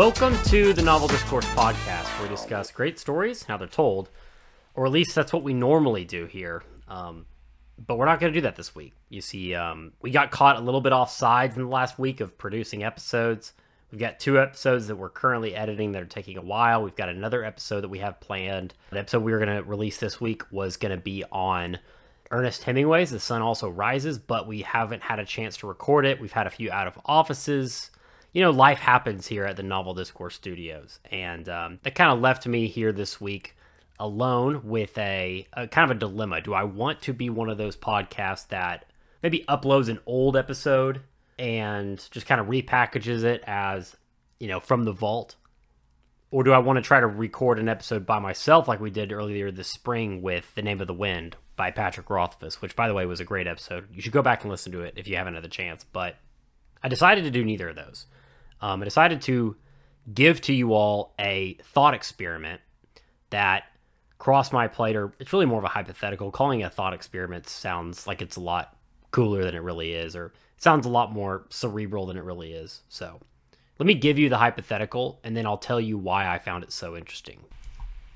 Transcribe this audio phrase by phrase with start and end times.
[0.00, 4.08] Welcome to the Novel Discourse podcast, where we discuss great stories, how they're told,
[4.74, 6.62] or at least that's what we normally do here.
[6.88, 7.26] Um,
[7.76, 8.94] but we're not going to do that this week.
[9.10, 12.22] You see, um, we got caught a little bit off sides in the last week
[12.22, 13.52] of producing episodes.
[13.92, 16.82] We've got two episodes that we're currently editing that are taking a while.
[16.82, 18.72] We've got another episode that we have planned.
[18.92, 21.78] The episode we were going to release this week was going to be on
[22.30, 26.18] Ernest Hemingway's The Sun Also Rises, but we haven't had a chance to record it.
[26.18, 27.90] We've had a few out of offices.
[28.32, 31.00] You know, life happens here at the Novel Discourse Studios.
[31.10, 33.56] And um, that kind of left me here this week
[33.98, 36.40] alone with a, a kind of a dilemma.
[36.40, 38.86] Do I want to be one of those podcasts that
[39.22, 41.02] maybe uploads an old episode
[41.38, 43.96] and just kind of repackages it as,
[44.38, 45.36] you know, from the vault?
[46.30, 49.10] Or do I want to try to record an episode by myself like we did
[49.10, 52.94] earlier this spring with The Name of the Wind by Patrick Rothfuss, which, by the
[52.94, 53.88] way, was a great episode.
[53.92, 55.84] You should go back and listen to it if you haven't had the chance.
[55.84, 56.16] But
[56.82, 58.06] I decided to do neither of those.
[58.62, 59.56] Um, I decided to
[60.12, 62.60] give to you all a thought experiment
[63.30, 63.64] that
[64.18, 66.30] crossed my plate, or it's really more of a hypothetical.
[66.30, 68.76] Calling it a thought experiment sounds like it's a lot
[69.10, 72.82] cooler than it really is, or sounds a lot more cerebral than it really is.
[72.88, 73.18] So
[73.78, 76.72] let me give you the hypothetical, and then I'll tell you why I found it
[76.72, 77.40] so interesting.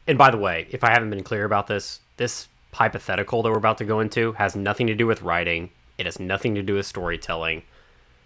[0.06, 3.56] And by the way, if I haven't been clear about this, this hypothetical that we're
[3.56, 5.70] about to go into has nothing to do with writing.
[5.96, 7.62] It has nothing to do with storytelling.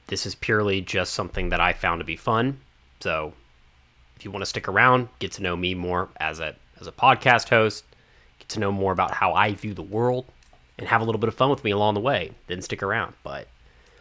[0.09, 2.61] This is purely just something that I found to be fun.
[3.01, 3.35] So,
[4.17, 6.93] if you want to stick around, get to know me more as a as a
[6.93, 7.85] podcast host,
[8.39, 10.27] get to know more about how I view the world,
[10.79, 13.15] and have a little bit of fun with me along the way, then stick around.
[13.23, 13.49] But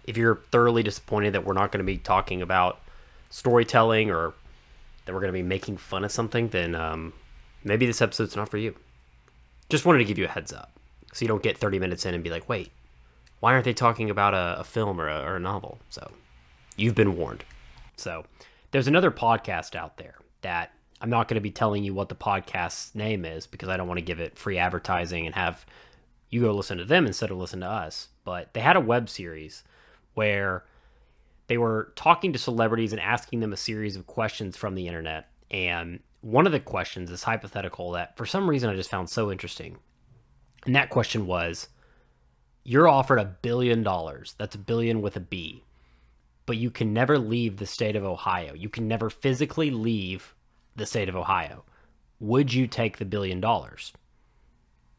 [0.05, 2.79] if you're thoroughly disappointed that we're not going to be talking about
[3.29, 4.33] storytelling or
[5.05, 7.13] that we're going to be making fun of something, then um,
[7.63, 8.75] maybe this episode's not for you.
[9.69, 10.71] Just wanted to give you a heads up
[11.13, 12.71] so you don't get 30 minutes in and be like, wait,
[13.39, 15.79] why aren't they talking about a, a film or a, or a novel?
[15.89, 16.11] So
[16.75, 17.43] you've been warned.
[17.95, 18.25] So
[18.71, 20.71] there's another podcast out there that
[21.01, 23.87] I'm not going to be telling you what the podcast's name is because I don't
[23.87, 25.65] want to give it free advertising and have
[26.29, 28.09] you go listen to them instead of listen to us.
[28.23, 29.63] But they had a web series
[30.15, 30.65] where
[31.47, 35.29] they were talking to celebrities and asking them a series of questions from the internet.
[35.49, 39.31] And one of the questions is hypothetical that for some reason I just found so
[39.31, 39.77] interesting.
[40.65, 41.69] And that question was
[42.69, 44.35] You're offered a billion dollars.
[44.37, 45.63] That's a billion with a B.
[46.45, 48.53] But you can never leave the state of Ohio.
[48.53, 50.35] You can never physically leave
[50.75, 51.63] the state of Ohio.
[52.19, 53.93] Would you take the billion dollars?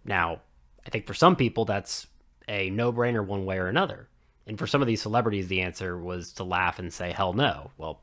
[0.02, 0.40] Now,
[0.86, 2.06] I think for some people that's
[2.48, 4.08] a no brainer one way or another.
[4.46, 7.70] And for some of these celebrities, the answer was to laugh and say, hell no.
[7.76, 8.00] Well,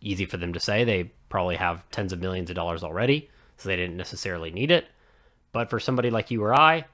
[0.00, 0.82] easy for them to say.
[0.82, 4.86] They probably have tens of millions of dollars already, so they didn't necessarily need it.
[5.52, 6.84] But for somebody like you or I,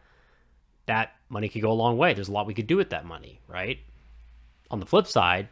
[0.84, 2.14] that money could go a long way.
[2.14, 3.78] There's a lot we could do with that money, right?
[4.70, 5.48] On the flip side,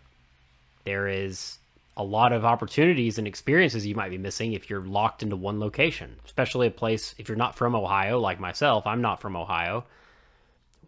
[0.84, 1.58] there is
[1.96, 5.60] a lot of opportunities and experiences you might be missing if you're locked into one
[5.60, 8.86] location, especially a place if you're not from Ohio, like myself.
[8.86, 9.84] I'm not from Ohio.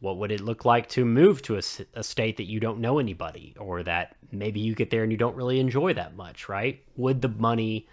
[0.00, 1.62] What would it look like to move to a,
[1.94, 5.19] a, state that you don't know anybody or that maybe you get there and you
[5.19, 6.82] don't really enjoy that much, right?
[6.97, 7.87] Would the money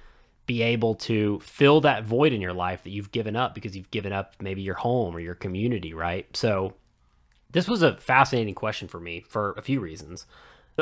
[0.45, 3.91] be able to fill that void in your life that you've given up because you've
[3.91, 6.25] given up maybe your home or your community, right?
[6.35, 6.73] So,
[7.51, 10.25] this was a fascinating question for me for a few reasons.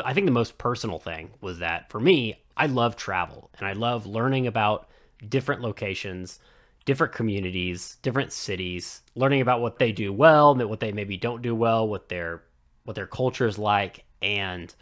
[0.04, 3.72] I think the most personal thing was that for me, I love travel and I
[3.72, 4.88] love learning about
[5.26, 6.38] different locations,
[6.84, 11.54] different communities, different cities, learning about what they do well, what they maybe don't do
[11.54, 12.42] well, what their
[12.84, 14.74] what their culture is like, and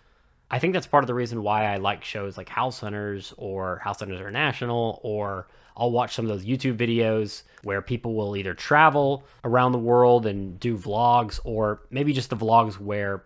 [0.50, 3.78] I think that's part of the reason why I like shows like House Hunters or
[3.78, 8.54] House Hunters International, or I'll watch some of those YouTube videos where people will either
[8.54, 13.24] travel around the world and do vlogs, or maybe just the vlogs where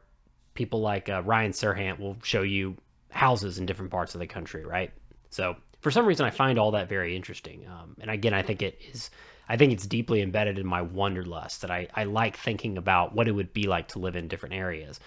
[0.55, 2.77] people like uh, Ryan Serhant will show you
[3.11, 4.93] houses in different parts of the country, right?
[5.31, 7.67] So for some reason, I find all that very interesting.
[7.69, 9.11] Um, and again, I think it is,
[9.49, 13.29] I think it's deeply embedded in my wanderlust that I, I like thinking about what
[13.29, 15.01] it would be like to live in different areas.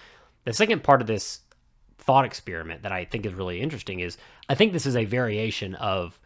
[0.44, 1.40] The second part of this
[2.06, 4.16] thought experiment that I think is really interesting is
[4.48, 6.18] I think this is a variation of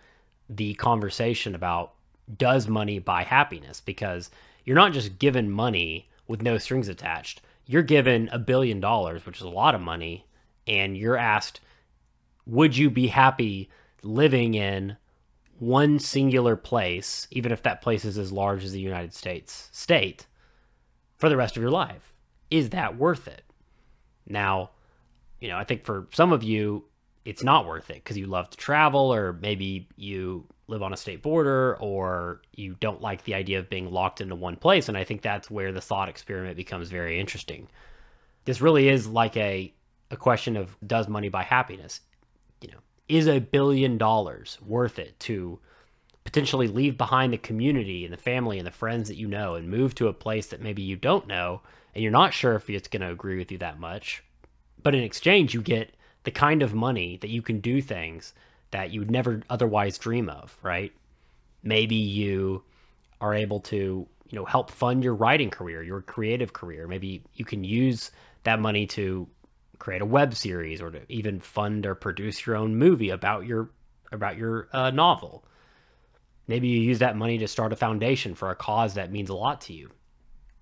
[0.49, 1.95] the conversation about
[2.37, 3.81] does money buy happiness?
[3.81, 4.31] Because
[4.65, 7.41] you're not just given money with no strings attached
[7.71, 10.27] you're given a billion dollars, which is a lot of money,
[10.67, 11.61] and you're asked,
[12.45, 13.71] would you be happy
[14.03, 14.97] living in
[15.61, 20.27] one singular place, even if that place is as large as the United States state,
[21.17, 22.13] for the rest of your life?
[22.51, 23.45] Is that worth it?
[24.27, 24.71] Now,
[25.41, 26.85] you know, I think for some of you,
[27.25, 30.97] it's not worth it because you love to travel, or maybe you live on a
[30.97, 34.89] state border or you don't like the idea of being locked into one place.
[34.89, 37.69] And I think that's where the thought experiment becomes very interesting.
[38.45, 39.75] This really is like a,
[40.11, 42.01] a question of does money buy happiness?
[42.63, 42.79] You know,
[43.09, 45.59] is a billion dollars worth it to
[46.25, 49.69] potentially leave behind the community and the family and the friends that you know and
[49.69, 51.61] move to a place that maybe you don't know
[51.95, 54.23] and you're not sure if it's going to agree with you that much.
[54.83, 55.95] But in exchange, you get
[56.25, 58.35] the kind of money that you can do things
[58.71, 60.93] that you would never otherwise dream of, right?
[61.63, 62.63] Maybe you
[63.21, 66.87] are able to, you know, help fund your writing career, your creative career.
[66.87, 68.11] Maybe you can use
[68.45, 69.29] that money to
[69.79, 73.71] create a web series or to even fund or produce your own movie about your
[74.13, 75.45] about your uh, novel.
[76.47, 79.35] Maybe you use that money to start a foundation for a cause that means a
[79.35, 79.91] lot to you.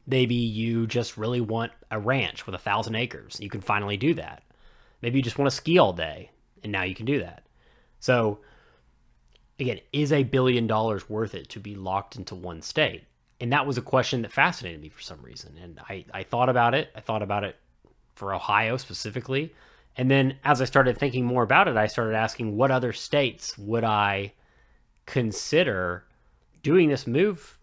[0.09, 3.39] Maybe you just really want a ranch with a thousand acres.
[3.41, 4.43] You can finally do that.
[5.03, 6.31] Maybe you just want to ski all day,
[6.63, 7.45] and now you can do that.
[8.01, 8.39] So,
[9.61, 13.05] again, is a billion dollars worth it to be locked into one state?
[13.39, 15.57] And that was a question that fascinated me for some reason.
[15.63, 16.91] And I, I thought about it.
[16.97, 17.57] I thought about it
[18.15, 19.55] for Ohio specifically.
[19.95, 23.59] And then as I started thinking more about it, I started asking what other states
[23.59, 24.33] would I
[25.07, 26.05] consider
[26.63, 27.59] doing this move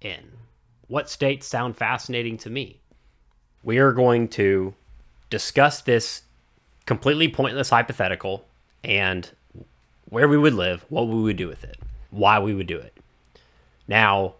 [0.00, 0.32] in?
[0.86, 2.80] What states sound fascinating to me?
[3.62, 4.74] We are going to
[5.30, 6.22] discuss this
[6.84, 8.46] completely pointless hypothetical
[8.82, 9.30] and
[10.10, 11.78] where we would live, what we would do with it,
[12.10, 12.96] why we would do it.
[13.88, 14.34] Now,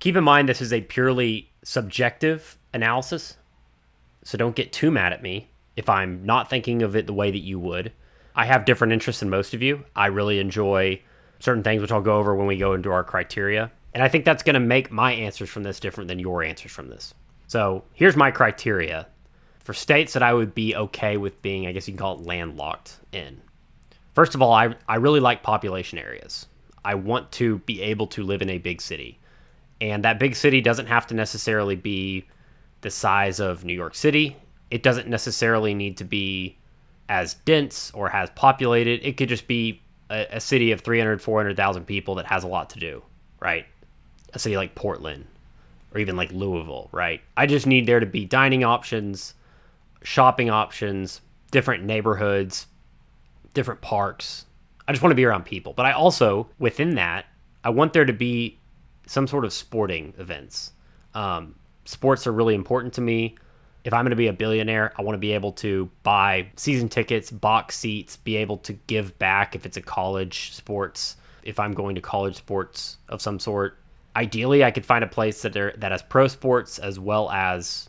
[0.00, 3.36] keep in mind this is a purely subjective analysis,
[4.24, 7.30] so don't get too mad at me if I'm not thinking of it the way
[7.30, 7.92] that you would.
[8.34, 9.84] I have different interests than most of you.
[9.94, 11.00] I really enjoy
[11.38, 13.70] certain things, which I'll go over when we go into our criteria.
[13.94, 16.70] And I think that's going to make my answers from this different than your answers
[16.70, 17.14] from this.
[17.48, 19.08] So here's my criteria
[19.64, 22.26] for states that I would be okay with being, I guess you can call it
[22.26, 23.40] landlocked in.
[24.14, 26.46] First of all, I, I really like population areas.
[26.84, 29.18] I want to be able to live in a big city.
[29.80, 32.26] And that big city doesn't have to necessarily be
[32.80, 34.36] the size of New York City.
[34.70, 36.56] It doesn't necessarily need to be
[37.08, 39.06] as dense or as populated.
[39.06, 42.70] It could just be a, a city of 300, 400,000 people that has a lot
[42.70, 43.02] to do,
[43.40, 43.66] right?
[44.32, 45.26] A city like Portland
[45.92, 47.20] or even like Louisville, right?
[47.36, 49.34] I just need there to be dining options,
[50.02, 52.66] shopping options, different neighborhoods,
[53.54, 54.46] different parks.
[54.86, 55.72] I just want to be around people.
[55.72, 57.26] But I also, within that,
[57.64, 58.58] I want there to be
[59.06, 60.72] some sort of sporting events.
[61.14, 63.36] Um, sports are really important to me
[63.84, 66.88] if I'm going to be a billionaire, I want to be able to buy season
[66.88, 71.72] tickets, box seats, be able to give back if it's a college sports, if I'm
[71.72, 73.78] going to college sports of some sort.
[74.16, 77.88] Ideally, I could find a place that there that has pro sports as well as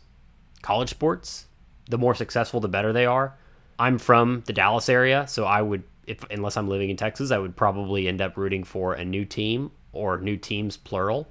[0.62, 1.46] college sports.
[1.90, 3.36] The more successful, the better they are.
[3.78, 7.38] I'm from the Dallas area, so I would if unless I'm living in Texas, I
[7.38, 11.28] would probably end up rooting for a new team or new teams plural.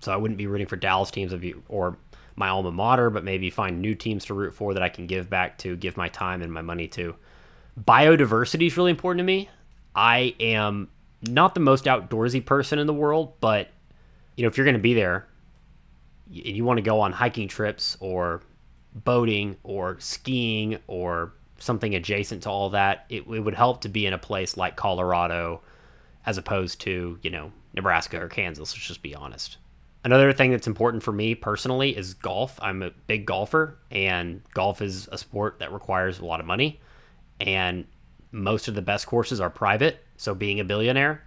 [0.00, 1.34] So I wouldn't be rooting for Dallas teams
[1.68, 1.96] or
[2.36, 5.28] my alma mater, but maybe find new teams to root for that I can give
[5.28, 7.14] back to, give my time and my money to.
[7.78, 9.50] Biodiversity is really important to me.
[9.94, 10.88] I am
[11.28, 13.68] not the most outdoorsy person in the world, but
[14.40, 15.26] you know, if you're going to be there
[16.28, 18.40] and you want to go on hiking trips or
[18.94, 24.06] boating or skiing or something adjacent to all that, it, it would help to be
[24.06, 25.60] in a place like Colorado
[26.24, 29.58] as opposed to, you know, Nebraska or Kansas, let's just be honest.
[30.04, 32.58] Another thing that's important for me personally is golf.
[32.62, 36.80] I'm a big golfer, and golf is a sport that requires a lot of money.
[37.40, 37.86] And
[38.32, 40.02] most of the best courses are private.
[40.16, 41.22] So, being a billionaire,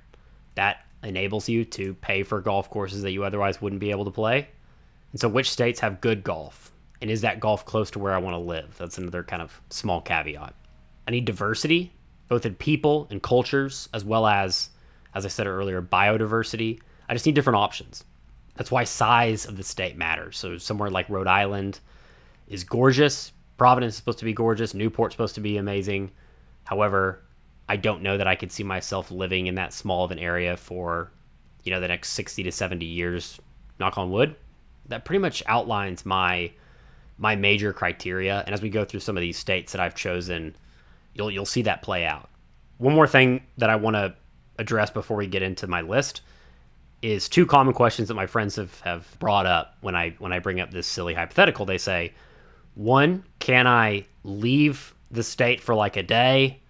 [0.55, 4.11] that enables you to pay for golf courses that you otherwise wouldn't be able to
[4.11, 4.47] play.
[5.11, 6.71] And so, which states have good golf?
[7.01, 8.75] And is that golf close to where I want to live?
[8.77, 10.55] That's another kind of small caveat.
[11.07, 11.91] I need diversity,
[12.29, 14.69] both in people and cultures, as well as,
[15.13, 16.79] as I said earlier, biodiversity.
[17.09, 18.05] I just need different options.
[18.55, 20.37] That's why size of the state matters.
[20.37, 21.79] So somewhere like Rhode Island
[22.47, 23.31] is gorgeous.
[23.57, 24.73] Providence is supposed to be gorgeous.
[24.73, 26.11] Newport's supposed to be amazing.
[26.63, 27.22] However,
[27.69, 30.57] I don't know that I could see myself living in that small of an area
[30.57, 31.11] for,
[31.63, 33.39] you know, the next 60 to 70 years,
[33.79, 34.35] knock on wood.
[34.87, 36.51] That pretty much outlines my
[37.17, 38.43] my major criteria.
[38.45, 40.55] And as we go through some of these states that I've chosen,
[41.13, 42.29] you'll you'll see that play out.
[42.79, 44.15] One more thing that I want to
[44.57, 46.21] address before we get into my list
[47.01, 50.39] is two common questions that my friends have, have brought up when I when I
[50.39, 51.65] bring up this silly hypothetical.
[51.65, 52.13] They say,
[52.75, 56.61] one, can I leave the state for like a day,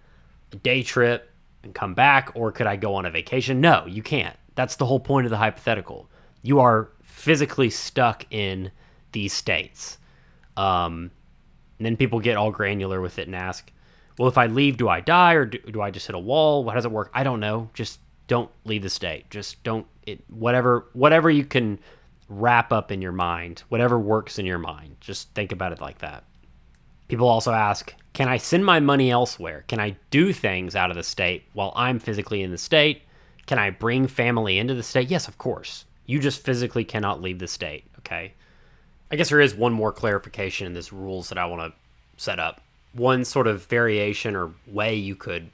[0.54, 1.30] day trip,
[1.62, 3.60] and come back, or could I go on a vacation?
[3.60, 4.36] No, you can't.
[4.54, 6.10] That's the whole point of the hypothetical.
[6.42, 8.70] You are physically stuck in
[9.12, 9.98] these states.
[10.56, 11.10] Um,
[11.78, 13.72] and then people get all granular with it and ask,
[14.18, 16.68] well, if I leave, do I die or do, do I just hit a wall?
[16.68, 17.10] How does it work?
[17.14, 17.70] I don't know.
[17.74, 19.30] Just don't leave the state.
[19.30, 21.78] Just don't it whatever whatever you can
[22.28, 24.96] wrap up in your mind, whatever works in your mind.
[25.00, 26.24] Just think about it like that.
[27.08, 29.64] People also ask, can I send my money elsewhere?
[29.68, 33.02] Can I do things out of the state while I'm physically in the state?
[33.46, 35.10] Can I bring family into the state?
[35.10, 35.84] Yes, of course.
[36.06, 38.32] You just physically cannot leave the state, okay?
[39.10, 42.38] I guess there is one more clarification in this rules that I want to set
[42.38, 42.62] up.
[42.92, 45.50] One sort of variation or way you could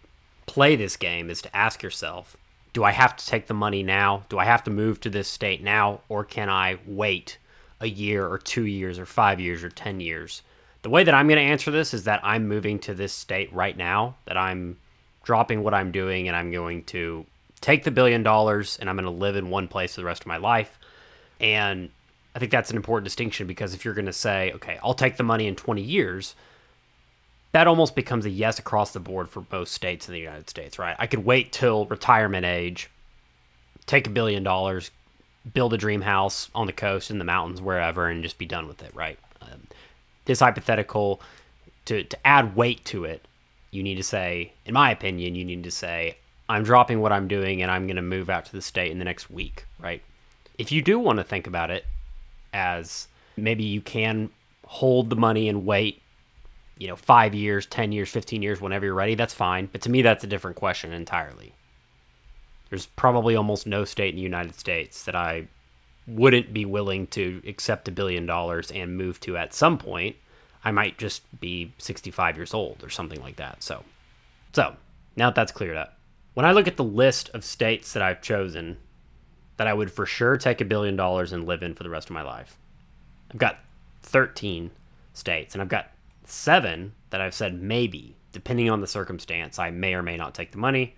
[0.47, 2.37] play this game is to ask yourself,
[2.73, 4.25] do I have to take the money now?
[4.29, 7.39] Do I have to move to this state now or can I wait
[7.81, 10.43] a year or 2 years or 5 years or 10 years?
[10.83, 13.53] The way that I'm going to answer this is that I'm moving to this state
[13.53, 14.79] right now, that I'm
[15.23, 17.27] dropping what I'm doing and I'm going to
[17.61, 20.23] take the billion dollars and I'm going to live in one place for the rest
[20.23, 20.79] of my life.
[21.39, 21.91] And
[22.35, 25.17] I think that's an important distinction because if you're going to say, okay, I'll take
[25.17, 26.35] the money in 20 years,
[27.53, 30.79] that almost becomes a yes across the board for most states in the United States,
[30.79, 30.97] right?
[30.99, 32.89] I could wait till retirement age,
[33.87, 34.91] take a billion dollars,
[35.53, 38.69] build a dream house on the coast, in the mountains, wherever, and just be done
[38.69, 39.19] with it, right?
[40.25, 41.21] This hypothetical,
[41.87, 43.27] to, to add weight to it,
[43.71, 46.17] you need to say, in my opinion, you need to say,
[46.49, 48.99] I'm dropping what I'm doing and I'm going to move out to the state in
[48.99, 50.03] the next week, right?
[50.59, 51.87] If you do want to think about it
[52.53, 54.31] as maybe you can
[54.67, 56.03] hold the money and wait,
[56.79, 59.67] you know, five years, 10 years, 15 years, whenever you're ready, that's fine.
[59.71, 61.53] But to me, that's a different question entirely.
[62.69, 65.47] There's probably almost no state in the United States that I
[66.07, 70.17] wouldn't be willing to accept a billion dollars and move to at some point.
[70.65, 73.63] I might just be 65 years old or something like that.
[73.63, 73.85] So,
[74.53, 74.77] so
[75.17, 75.99] now that that's cleared up,
[76.35, 78.79] when I look at the list of states that I've chosen
[79.57, 82.09] that I would for sure take a billion dollars and live in for the rest
[82.09, 82.59] of my life,
[83.31, 83.59] I've got
[84.03, 84.71] 13
[85.13, 85.91] states, and I've got
[86.25, 90.53] seven that I've said maybe, depending on the circumstance, I may or may not take
[90.53, 90.97] the money.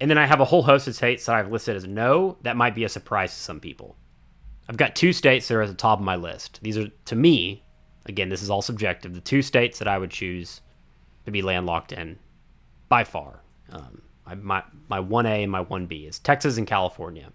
[0.00, 2.56] And then I have a whole host of states that I've listed as no, that
[2.56, 3.96] might be a surprise to some people.
[4.68, 6.58] I've got two states that are at the top of my list.
[6.62, 7.64] These are, to me,
[8.06, 10.60] again, this is all subjective, the two states that I would choose
[11.24, 12.18] to be landlocked in
[12.88, 13.40] by far.
[13.70, 14.02] Um,
[14.42, 17.32] my my 1A and my 1B is Texas and California.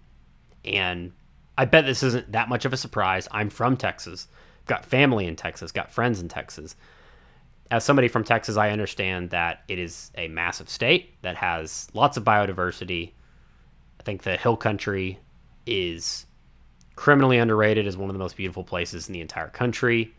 [0.64, 1.12] And
[1.56, 3.28] I bet this isn't that much of a surprise.
[3.30, 4.28] I'm from Texas.
[4.66, 6.76] Got family in Texas, got friends in Texas.
[7.70, 12.16] As somebody from Texas, I understand that it is a massive state that has lots
[12.16, 13.12] of biodiversity.
[13.98, 15.18] I think the hill country
[15.66, 16.26] is
[16.96, 20.14] criminally underrated as one of the most beautiful places in the entire country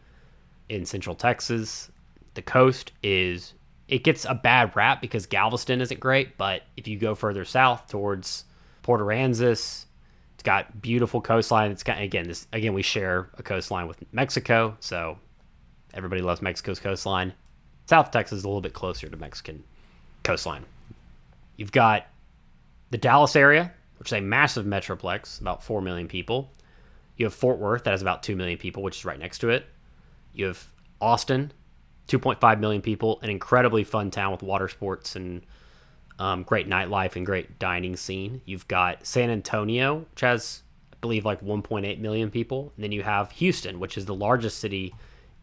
[0.69, 1.91] in central Texas.
[2.33, 3.53] The coast is
[3.87, 7.87] it gets a bad rap because Galveston isn't great, but if you go further south
[7.87, 8.45] towards
[8.81, 9.85] Port Aransas,
[10.33, 11.71] it's got beautiful coastline.
[11.71, 15.17] It's got again this again we share a coastline with Mexico, so
[15.93, 17.33] everybody loves Mexico's coastline.
[17.85, 19.63] South Texas is a little bit closer to Mexican
[20.23, 20.65] coastline.
[21.57, 22.07] You've got
[22.89, 26.51] the Dallas area, which is a massive metroplex, about 4 million people.
[27.17, 29.49] You have Fort Worth, that has about 2 million people, which is right next to
[29.49, 29.65] it.
[30.33, 30.67] You have
[30.99, 31.51] Austin,
[32.07, 35.45] 2.5 million people, an incredibly fun town with water sports and
[36.19, 38.41] um, great nightlife and great dining scene.
[38.45, 42.71] You've got San Antonio, which has, I believe, like 1.8 million people.
[42.75, 44.93] And then you have Houston, which is the largest city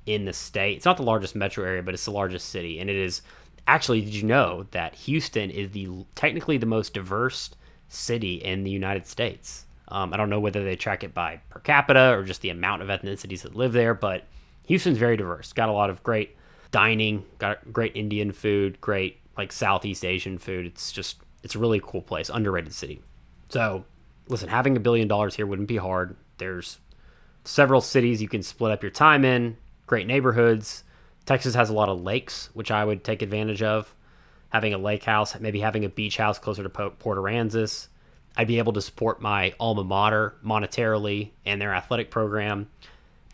[0.07, 0.77] in the state.
[0.77, 2.79] It's not the largest metro area, but it's the largest city.
[2.79, 3.23] And it is
[3.67, 7.51] actually, did you know that Houston is the technically the most diverse
[7.89, 9.67] city in the United States?
[9.91, 12.83] Um, I don't know whether they track it by per capita or just the amount
[12.83, 14.25] of ethnicities that live there, but
[14.67, 15.53] Houston's very diverse.
[15.53, 16.37] Got a lot of great
[16.71, 20.67] dining, got great Indian food, great like Southeast Asian food.
[20.67, 23.03] It's just it's a really cool place, underrated city.
[23.49, 23.85] So,
[24.29, 26.17] listen, having a billion dollars here wouldn't be hard.
[26.39, 26.79] There's
[27.45, 29.57] several cities you can split up your time in,
[29.87, 30.85] great neighborhoods.
[31.27, 33.95] Texas has a lot of lakes, which I would take advantage of.
[34.51, 37.89] Having a lake house, maybe having a beach house closer to Port Aransas.
[38.37, 42.69] I'd be able to support my alma mater monetarily and their athletic program.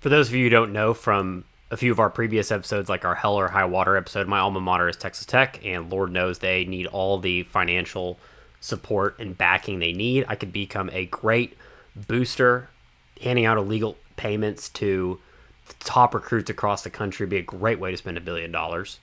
[0.01, 3.05] For those of you who don't know from a few of our previous episodes, like
[3.05, 6.39] our Hell or High Water episode, my alma mater is Texas Tech, and Lord knows
[6.39, 8.19] they need all the financial
[8.61, 10.25] support and backing they need.
[10.29, 11.57] I could become a great
[11.95, 12.69] booster,
[13.21, 15.21] handing out illegal payments to
[15.81, 17.27] top recruits across the country.
[17.27, 18.99] Be a great way to spend a billion dollars.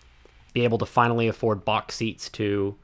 [0.53, 2.75] Be able to finally afford box seats to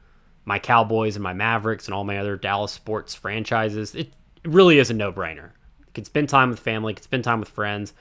[0.50, 3.96] my Cowboys and my Mavericks and all my other Dallas sports franchises.
[3.96, 4.12] It
[4.44, 5.51] really is a no brainer.
[5.94, 7.94] Could spend time with family, could spend time with friends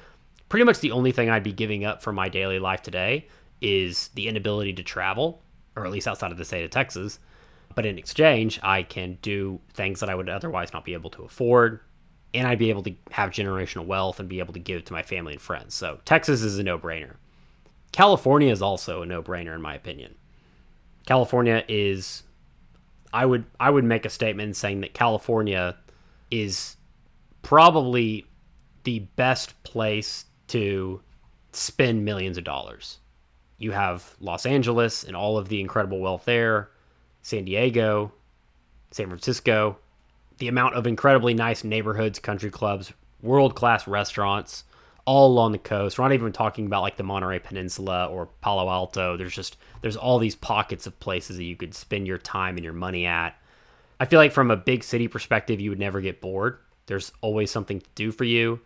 [0.49, 3.29] pretty much the only thing I'd be giving up for my daily life today
[3.61, 5.43] is the inability to travel,
[5.77, 7.19] or at least outside of the state of Texas.
[7.75, 11.25] But in exchange, I can do things that I would otherwise not be able to
[11.25, 11.81] afford,
[12.35, 15.03] and I'd be able to have generational wealth and be able to give to my
[15.03, 15.75] family and friends.
[15.75, 17.17] So Texas is a no brainer.
[17.93, 20.15] California is also a no brainer, in my opinion.
[21.07, 22.23] California is.
[23.13, 25.77] I would I would make a statement saying that California
[26.31, 26.77] is
[27.43, 28.27] probably
[28.85, 31.01] the best place to
[31.53, 32.99] spend millions of dollars.
[33.59, 36.71] You have Los Angeles and all of the incredible wealth there,
[37.23, 38.13] San Diego,
[38.91, 39.79] San Francisco,
[40.39, 44.65] the amount of incredibly nice neighborhoods, country clubs, world class restaurants
[45.09, 45.99] all along the coast.
[45.99, 49.17] We're not even talking about like the Monterey Peninsula or Palo Alto.
[49.17, 52.65] There's just there's all these pockets of places that you could spend your time and
[52.65, 53.35] your money at.
[53.99, 56.59] I feel like from a big city perspective, you would never get bored.
[56.89, 58.61] There's always something to do for you.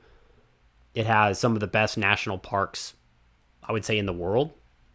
[0.97, 2.95] It has some of the best national parks,
[3.63, 4.51] I would say, in the world,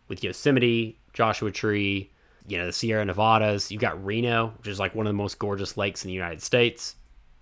[0.10, 2.12] with Yosemite, Joshua Tree,
[2.46, 3.72] you know, the Sierra Nevadas.
[3.72, 6.42] You've got Reno, which is like one of the most gorgeous lakes in the United
[6.42, 6.98] States.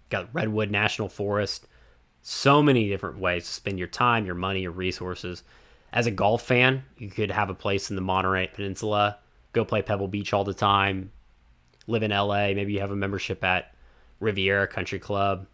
[0.09, 1.65] Got Redwood National Forest.
[2.27, 5.43] So many different ways to spend your time, your money, your resources.
[5.93, 9.19] As a golf fan, you could have a place in the Monterey Peninsula,
[9.53, 11.11] go play Pebble Beach all the time,
[11.85, 12.47] live in LA.
[12.47, 13.75] Maybe you have a membership at
[14.19, 15.45] Riviera Country Club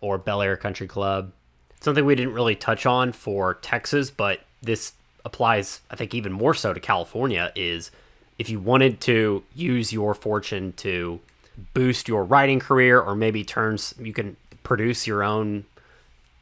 [0.00, 1.32] or Bel Air Country Club.
[1.80, 4.92] Something we didn't really touch on for Texas, but this
[5.24, 7.90] applies, I think, even more so to California is
[8.38, 11.18] if you wanted to use your fortune to
[11.74, 15.64] boost your writing career or maybe turns you can produce your own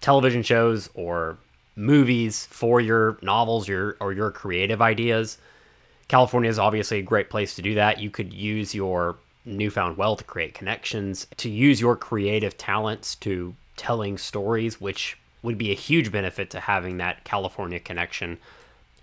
[0.00, 1.38] television shows or
[1.76, 5.38] movies for your novels your or your creative ideas.
[6.08, 8.00] California is obviously a great place to do that.
[8.00, 13.54] You could use your newfound wealth to create connections to use your creative talents to
[13.76, 18.38] telling stories which would be a huge benefit to having that california connection.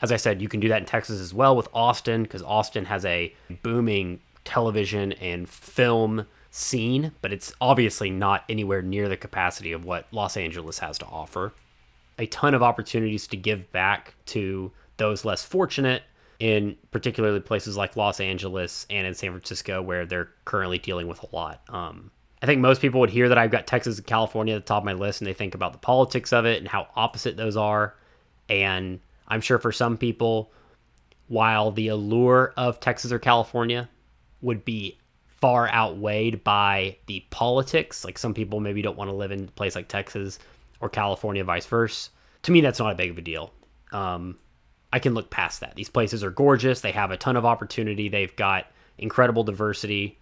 [0.02, 2.86] As I said, you can do that in Texas as well with Austin because Austin
[2.86, 3.34] has a
[3.64, 10.08] booming television and film scene, but it's obviously not anywhere near the capacity of what
[10.12, 11.54] Los Angeles has to offer.
[12.18, 16.04] A ton of opportunities to give back to those less fortunate
[16.40, 21.22] in particularly places like Los Angeles and in San Francisco where they're currently dealing with
[21.24, 21.62] a lot.
[21.68, 22.10] Um,
[22.42, 24.84] I think most people would hear that I've got Texas and California at the top
[24.84, 27.58] of my list and they think about the politics of it and how opposite those
[27.58, 27.96] are.
[28.48, 30.52] And I'm sure for some people,
[31.28, 33.90] while the allure of Texas or California
[34.42, 34.98] would be
[35.46, 39.52] far outweighed by the politics, like some people maybe don't want to live in a
[39.52, 40.40] place like Texas
[40.80, 42.10] or California, vice versa.
[42.42, 43.54] To me, that's not a big of a deal.
[43.92, 44.40] Um,
[44.92, 45.76] I can look past that.
[45.76, 46.82] These places are gorgeous.
[46.82, 48.10] They have a ton of opportunity.
[48.10, 48.66] They've got
[48.98, 50.18] incredible diversity,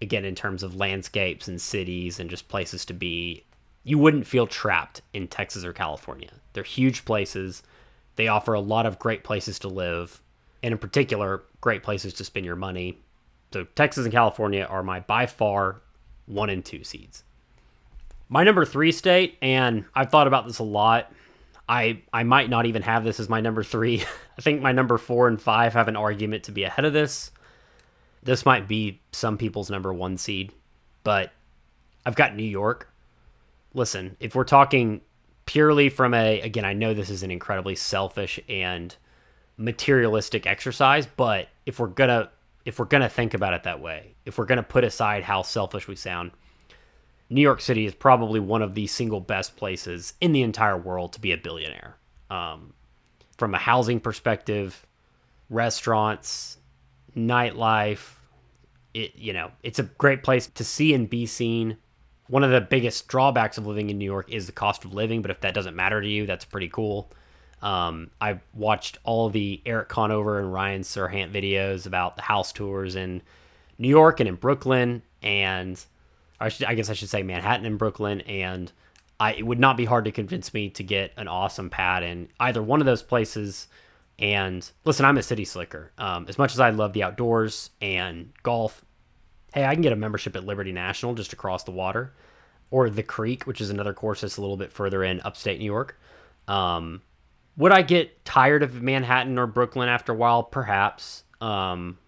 [0.00, 3.44] again, in terms of landscapes and cities and just places to be.
[3.82, 6.30] You wouldn't feel trapped in Texas or California.
[6.54, 7.62] They're huge places.
[8.16, 10.22] They offer a lot of great places to live,
[10.62, 12.98] and in particular, great places to spend your money.
[13.54, 15.80] So Texas and California are my by far
[16.26, 17.22] one and two seeds.
[18.28, 21.12] My number three state, and I've thought about this a lot.
[21.68, 24.02] I I might not even have this as my number three.
[24.38, 27.30] I think my number four and five have an argument to be ahead of this.
[28.24, 30.50] This might be some people's number one seed,
[31.04, 31.30] but
[32.04, 32.88] I've got New York.
[33.72, 35.00] Listen, if we're talking
[35.46, 38.96] purely from a again, I know this is an incredibly selfish and
[39.56, 42.30] materialistic exercise, but if we're gonna
[42.64, 45.88] if we're gonna think about it that way, if we're gonna put aside how selfish
[45.88, 46.32] we sound,
[47.30, 51.12] New York City is probably one of the single best places in the entire world
[51.14, 51.96] to be a billionaire.
[52.30, 52.74] Um,
[53.38, 54.86] from a housing perspective,
[55.50, 56.58] restaurants,
[57.16, 58.14] nightlife,
[58.92, 61.76] it you know, it's a great place to see and be seen
[62.28, 65.22] one of the biggest drawbacks of living in New York is the cost of living,
[65.22, 67.10] but if that doesn't matter to you, that's pretty cool.
[67.64, 72.94] Um, I watched all the Erik Conover and Ryan Serhant videos about the house tours
[72.94, 73.22] in
[73.78, 75.82] New York and in Brooklyn, and
[76.38, 78.20] I, should, I guess I should say Manhattan and Brooklyn.
[78.20, 78.70] And
[79.18, 82.28] I, it would not be hard to convince me to get an awesome pad in
[82.38, 83.66] either one of those places.
[84.18, 85.90] And listen, I'm a city slicker.
[85.96, 88.84] Um, as much as I love the outdoors and golf,
[89.54, 92.12] hey, I can get a membership at Liberty National just across the water,
[92.70, 95.64] or the Creek, which is another course that's a little bit further in upstate New
[95.64, 95.98] York.
[96.46, 97.00] Um,
[97.56, 100.42] would I get tired of Manhattan or Brooklyn after a while?
[100.42, 101.24] Perhaps.
[101.40, 101.98] Um,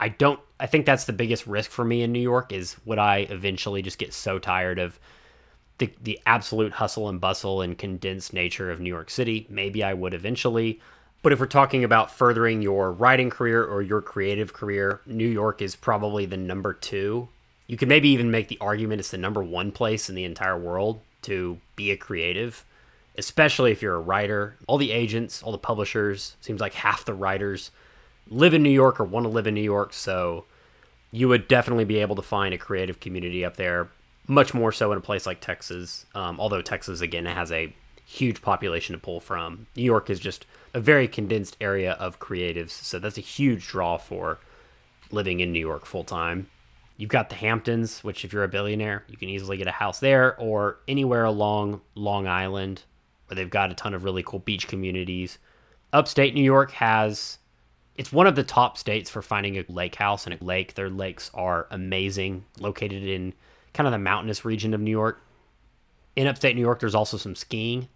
[0.00, 0.40] I don't.
[0.58, 3.82] I think that's the biggest risk for me in New York is would I eventually
[3.82, 4.98] just get so tired of
[5.78, 9.46] the the absolute hustle and bustle and condensed nature of New York City?
[9.48, 10.80] Maybe I would eventually.
[11.22, 15.62] But if we're talking about furthering your writing career or your creative career, New York
[15.62, 17.28] is probably the number two.
[17.68, 20.58] You could maybe even make the argument it's the number one place in the entire
[20.58, 22.64] world to be a creative,
[23.16, 24.56] especially if you're a writer.
[24.66, 27.70] All the agents, all the publishers, seems like half the writers
[28.28, 29.92] live in New York or want to live in New York.
[29.92, 30.44] So
[31.10, 33.88] you would definitely be able to find a creative community up there,
[34.26, 36.06] much more so in a place like Texas.
[36.14, 39.66] Um, although Texas, again, has a huge population to pull from.
[39.76, 43.96] New York is just a very condensed area of creatives, so that's a huge draw
[43.96, 44.38] for
[45.10, 46.48] living in New York full time.
[46.96, 49.98] You've got the Hamptons, which if you're a billionaire, you can easily get a house
[49.98, 52.82] there or anywhere along Long Island
[53.32, 55.38] where they've got a ton of really cool beach communities.
[55.94, 57.38] Upstate New York has
[57.96, 60.74] it's one of the top states for finding a lake house and a lake.
[60.74, 63.32] Their lakes are amazing, located in
[63.72, 65.22] kind of the mountainous region of New York.
[66.16, 67.88] In upstate New York, there's also some skiing.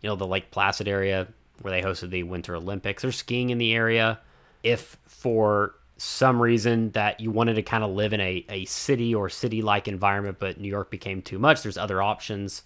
[0.00, 1.28] You know, the Lake Placid area
[1.60, 3.02] where they hosted the Winter Olympics.
[3.02, 4.18] There's skiing in the area.
[4.64, 9.14] If for some reason that you wanted to kind of live in a, a city
[9.14, 12.62] or city like environment, but New York became too much, there's other options.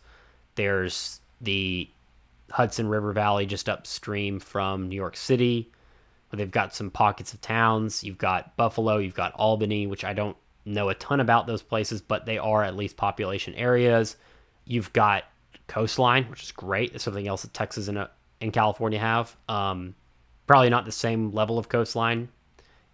[0.54, 1.88] There's the
[2.50, 5.70] Hudson River Valley just upstream from New York City.
[6.30, 8.02] Where they've got some pockets of towns.
[8.02, 12.00] You've got Buffalo, you've got Albany, which I don't know a ton about those places,
[12.00, 14.16] but they are at least population areas.
[14.64, 15.24] You've got
[15.68, 16.94] coastline, which is great.
[16.94, 18.08] It's something else that Texas and,
[18.40, 19.36] in California have.
[19.48, 19.94] Um,
[20.46, 22.28] probably not the same level of coastline,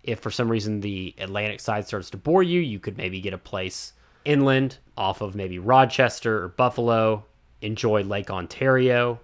[0.02, 3.32] if for some reason the Atlantic side starts to bore you, you could maybe get
[3.32, 3.92] a place
[4.24, 7.24] inland off of maybe Rochester or Buffalo,
[7.60, 9.20] enjoy Lake Ontario.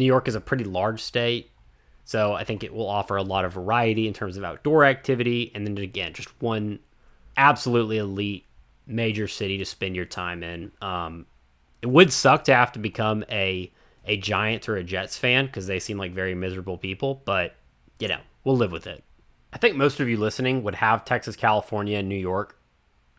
[0.00, 1.50] New York is a pretty large state,
[2.04, 5.52] so I think it will offer a lot of variety in terms of outdoor activity.
[5.54, 6.80] And then again, just one
[7.36, 8.46] absolutely elite
[8.86, 10.72] major city to spend your time in.
[10.82, 11.26] Um,
[11.82, 13.70] it would suck to have to become a
[14.06, 17.54] a Giants or a Jets fan because they seem like very miserable people, but
[18.00, 19.04] you know, we'll live with it.
[19.52, 22.56] I think most of you listening would have Texas, California, and New York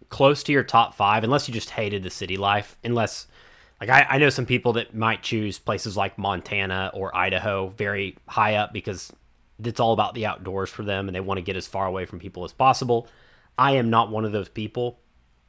[0.09, 2.77] close to your top five, unless you just hated the city life.
[2.83, 3.27] Unless,
[3.81, 8.15] like, I, I know some people that might choose places like Montana or Idaho very
[8.27, 9.11] high up because
[9.61, 12.05] it's all about the outdoors for them and they want to get as far away
[12.05, 13.07] from people as possible.
[13.57, 14.99] I am not one of those people.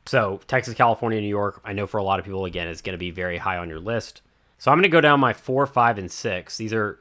[0.07, 2.95] So, Texas, California, New York, I know for a lot of people, again, is going
[2.95, 4.23] to be very high on your list.
[4.59, 6.57] So, I'm going to go down my four, five, and six.
[6.57, 6.99] These are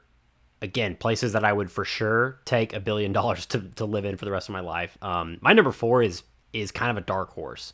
[0.61, 4.17] again, places that I would for sure take a billion dollars to, to live in
[4.17, 4.97] for the rest of my life.
[5.01, 7.73] Um, my number four is is kind of a dark horse,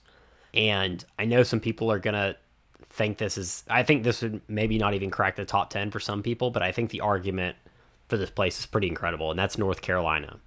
[0.53, 2.35] and I know some people are gonna
[2.97, 3.63] think this is.
[3.69, 6.61] I think this would maybe not even crack the top ten for some people, but
[6.61, 7.55] I think the argument
[8.09, 10.39] for this place is pretty incredible, and that's North Carolina.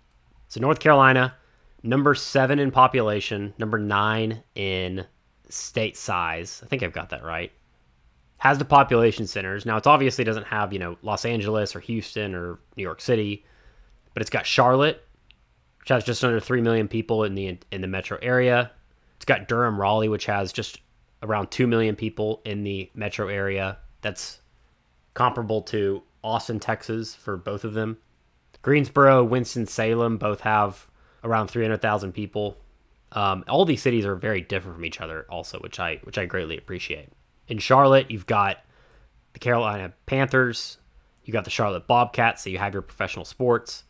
[0.49, 1.35] So North Carolina,
[1.83, 5.07] number seven in population, number nine in
[5.49, 6.61] state size.
[6.63, 7.53] I think I've got that right
[8.41, 9.67] has the population centers.
[9.67, 13.45] Now, it's obviously doesn't have, you know, Los Angeles or Houston or New York City,
[14.15, 15.07] but it's got Charlotte,
[15.79, 18.71] which has just under 3 million people in the in the metro area.
[19.17, 20.81] It's got Durham, Raleigh, which has just
[21.23, 23.79] around 2 million people in the metro area.
[24.01, 24.41] That's
[25.15, 27.99] comparable to Austin, Texas for both of them.
[28.63, 30.87] Greensboro, Winston-Salem both have
[31.25, 32.59] around 300,000 people.
[33.13, 36.27] Um, all these cities are very different from each other also, which I which I
[36.27, 37.09] greatly appreciate
[37.51, 38.59] in Charlotte, you've got
[39.33, 40.79] the Carolina Panthers,
[41.25, 43.85] you got the Charlotte Bobcats, so you have your professional sports.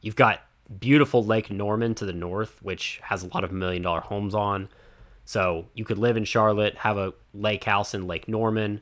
[0.00, 0.40] You've got
[0.78, 4.68] beautiful Lake Norman to the north, which has a lot of million dollar homes on.
[5.24, 8.80] So you could live in Charlotte, have a lake house in Lake Norman.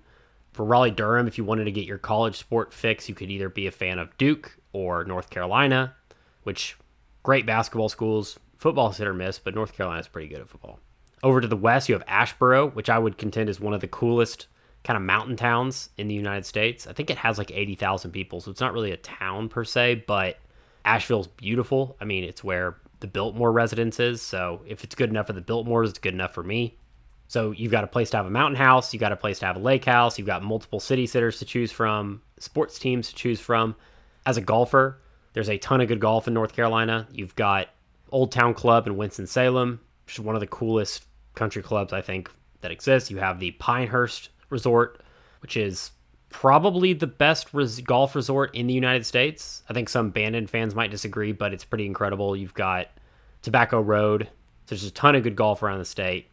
[0.53, 3.49] For Raleigh Durham, if you wanted to get your college sport fix, you could either
[3.49, 5.95] be a fan of Duke or North Carolina,
[6.43, 6.77] which
[7.23, 8.39] great basketball schools.
[8.57, 10.81] Football's hit or miss, but North Carolina's pretty good at football.
[11.23, 13.89] Over to the west, you have Asheboro, which I would contend is one of the
[13.89, 14.47] coolest
[14.85, 16.87] kind of mountain towns in the United States.
[16.87, 20.05] I think it has like 80,000 people, so it's not really a town per se,
[20.07, 20.39] but
[20.85, 21.97] Asheville's beautiful.
[22.01, 24.23] I mean, it's where the Biltmore residences.
[24.23, 26.79] so if it's good enough for the Biltmores, it's good enough for me.
[27.29, 29.47] So you've got a place to have a mountain house, you've got a place to
[29.47, 33.15] have a lake house, you've got multiple city sitters to choose from, sports teams to
[33.15, 33.77] choose from.
[34.25, 35.01] As a golfer,
[35.35, 37.07] there's a ton of good golf in North Carolina.
[37.13, 37.69] You've got
[38.11, 42.31] Old Town Club in Winston-Salem, which is one of the coolest country clubs I think
[42.61, 43.11] that exists.
[43.11, 45.03] You have the Pinehurst Resort,
[45.41, 45.91] which is
[46.31, 49.63] probably the best res- golf resort in the United States.
[49.69, 52.37] I think some Bandon fans might disagree, but it's pretty incredible.
[52.37, 52.89] You've got
[53.43, 54.29] Tobacco Road.
[54.67, 56.29] There's a ton of good golf around the state.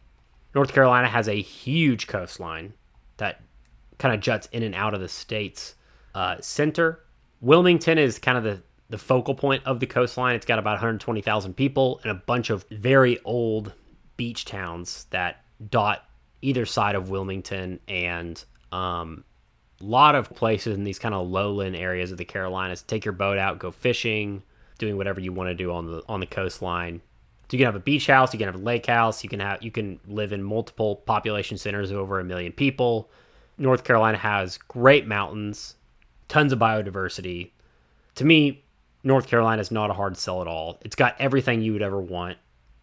[0.54, 2.74] North Carolina has a huge coastline
[3.16, 3.42] that
[3.98, 5.74] kind of juts in and out of the state's
[6.14, 7.00] uh, center.
[7.40, 10.34] Wilmington is kind of the, the focal point of the coastline.
[10.34, 13.72] It's got about 120,000 people and a bunch of very old
[14.16, 16.04] beach towns that dot
[16.42, 19.24] either side of Wilmington and um,
[19.84, 22.82] lot of places in these kind of lowland areas of the Carolinas.
[22.82, 24.42] Take your boat out, go fishing,
[24.78, 27.00] doing whatever you want to do on the on the coastline.
[27.48, 29.40] So you can have a beach house, you can have a lake house, you can
[29.40, 33.10] have you can live in multiple population centers of over a million people.
[33.58, 35.76] North Carolina has great mountains,
[36.28, 37.50] tons of biodiversity.
[38.16, 38.64] To me,
[39.04, 40.78] North Carolina is not a hard sell at all.
[40.82, 42.38] It's got everything you would ever want.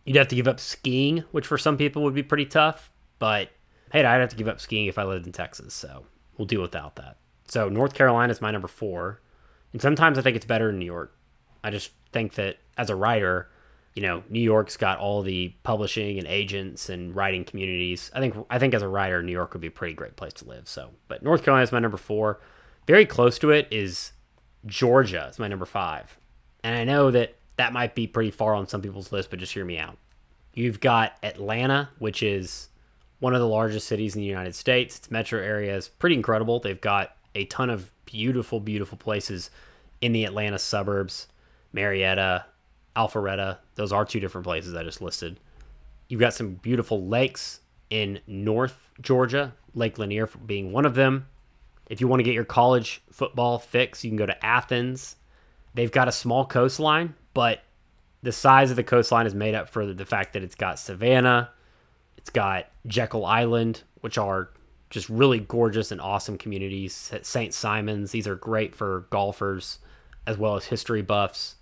[0.06, 2.92] You'd have to give up skiing, which for some people would be pretty tough.
[3.20, 3.50] But
[3.92, 5.74] hey, I'd have to give up skiing if I lived in Texas.
[5.74, 6.06] So
[6.38, 7.18] we'll deal without that.
[7.48, 9.22] So North Carolina is my number four.
[9.72, 11.16] And sometimes I think it's better in New York.
[11.64, 13.50] I just think that as a writer,
[13.96, 18.12] you know, New York's got all the publishing and agents and writing communities.
[18.14, 20.34] I think I think as a writer, New York would be a pretty great place
[20.34, 20.68] to live.
[20.68, 22.40] So, but North Carolina is my number four.
[22.88, 24.12] Very close to it is
[24.66, 25.26] Georgia.
[25.30, 26.18] It's my number five.
[26.64, 29.54] And I know that that might be pretty far on some people's list, but just
[29.54, 29.98] hear me out.
[30.54, 32.70] You've got Atlanta, which is
[33.24, 34.98] one of the largest cities in the United States.
[34.98, 36.60] Its metro area is pretty incredible.
[36.60, 39.50] They've got a ton of beautiful, beautiful places
[40.02, 41.30] in the Atlanta suburbs.
[41.72, 42.44] Marietta,
[42.98, 45.40] Alpharetta, those are two different places I just listed.
[46.10, 51.28] You've got some beautiful lakes in North Georgia, Lake Lanier being one of them.
[51.90, 55.16] If you want to get your college football fix, you can go to Athens.
[55.74, 57.62] They've got a small coastline, but
[58.22, 61.52] the size of the coastline is made up for the fact that it's got Savannah,
[62.24, 64.50] it's got Jekyll Island, which are
[64.90, 67.12] just really gorgeous and awesome communities.
[67.22, 67.54] St.
[67.54, 69.80] Simons, these are great for golfers
[70.26, 71.56] as well as history buffs.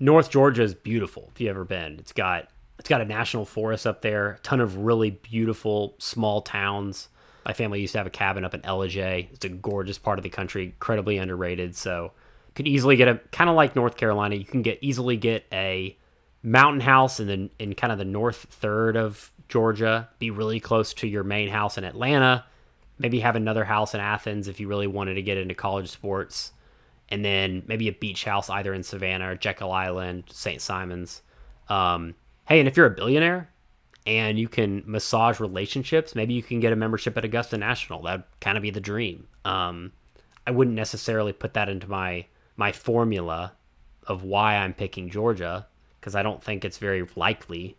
[0.00, 2.00] North Georgia is beautiful if you've ever been.
[2.00, 2.48] It's got
[2.80, 7.08] it's got a national forest up there, a ton of really beautiful small towns.
[7.46, 9.28] My family used to have a cabin up in Ellijay.
[9.32, 11.76] It's a gorgeous part of the country, incredibly underrated.
[11.76, 12.10] So
[12.56, 14.34] could easily get a kind of like North Carolina.
[14.34, 15.96] You can get easily get a
[16.42, 20.08] mountain house in the in kind of the north third of Georgia.
[20.18, 22.44] Be really close to your main house in Atlanta.
[22.98, 26.52] Maybe have another house in Athens if you really wanted to get into college sports
[27.12, 30.62] and then maybe a beach house either in Savannah or Jekyll Island, St.
[30.62, 31.20] Simons.
[31.68, 32.14] Um,
[32.48, 33.50] hey, and if you're a billionaire
[34.06, 38.02] and you can massage relationships, maybe you can get a membership at Augusta National.
[38.02, 39.28] That'd kind of be the dream.
[39.44, 39.92] Um,
[40.46, 42.26] I wouldn't necessarily put that into my
[42.56, 43.52] my formula
[44.06, 45.66] of why I'm picking Georgia
[46.02, 47.76] because I don't think it's very likely.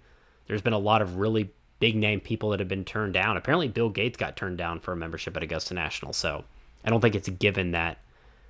[0.47, 3.35] There's been a lot of really big name people that have been turned down.
[3.35, 6.45] Apparently, Bill Gates got turned down for a membership at Augusta National, so
[6.85, 7.97] I don't think it's a given that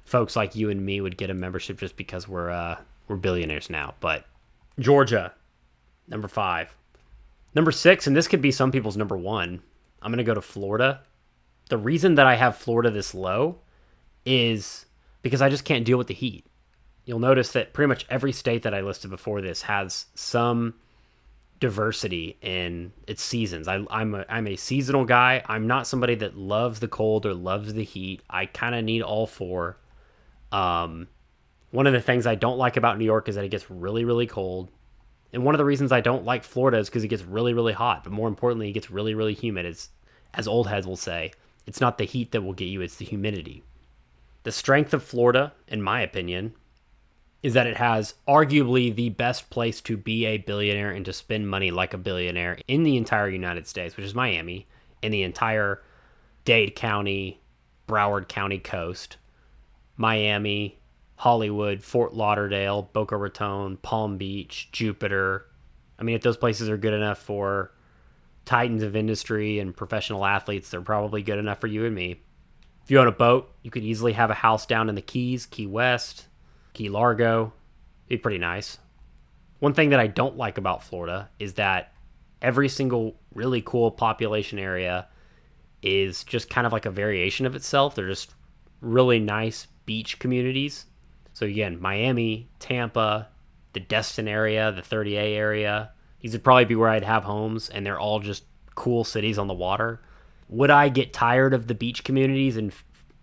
[0.05, 3.71] folks like you and me would get a membership just because we're uh, we're billionaires
[3.71, 3.95] now.
[3.99, 4.25] But
[4.77, 5.33] Georgia,
[6.07, 6.75] number five,
[7.55, 9.63] number six, and this could be some people's number one.
[10.03, 11.01] I'm gonna go to Florida.
[11.69, 13.57] The reason that I have Florida this low
[14.23, 14.85] is
[15.23, 16.45] because I just can't deal with the heat.
[17.05, 20.75] You'll notice that pretty much every state that I listed before this has some
[21.59, 23.67] diversity in its seasons.
[23.67, 25.41] I, am a, I'm a seasonal guy.
[25.45, 28.21] I'm not somebody that loves the cold or loves the heat.
[28.29, 29.77] I kind of need all four.
[30.51, 31.07] Um,
[31.71, 34.05] one of the things I don't like about New York is that it gets really,
[34.05, 34.69] really cold.
[35.31, 37.73] And one of the reasons I don't like Florida is because it gets really, really
[37.73, 38.03] hot.
[38.03, 39.65] But more importantly, it gets really, really humid.
[39.65, 39.89] It's,
[40.33, 41.31] as old heads will say,
[41.65, 43.63] it's not the heat that will get you, it's the humidity.
[44.43, 46.53] The strength of Florida, in my opinion,
[47.43, 51.49] is that it has arguably the best place to be a billionaire and to spend
[51.49, 54.65] money like a billionaire in the entire United States, which is Miami,
[55.01, 55.83] in the entire
[56.45, 57.41] Dade County,
[57.87, 59.17] Broward County coast.
[59.97, 60.79] Miami,
[61.17, 65.45] Hollywood, Fort Lauderdale, Boca Raton, Palm Beach, Jupiter.
[65.99, 67.71] I mean, if those places are good enough for
[68.45, 72.21] titans of industry and professional athletes, they're probably good enough for you and me.
[72.83, 75.45] If you own a boat, you could easily have a house down in the Keys,
[75.45, 76.27] Key West,
[76.73, 77.53] Key Largo.
[78.07, 78.77] Be pretty nice.
[79.59, 81.93] One thing that I don't like about Florida is that
[82.41, 85.07] every single really cool population area
[85.81, 87.95] is just kind of like a variation of itself.
[87.95, 88.33] They're just
[88.81, 90.85] really nice beach communities.
[91.33, 93.29] So again, Miami, Tampa,
[93.73, 97.85] the Destin area, the 30A area, these would probably be where I'd have homes, and
[97.85, 100.01] they're all just cool cities on the water.
[100.49, 102.71] Would I get tired of the beach communities and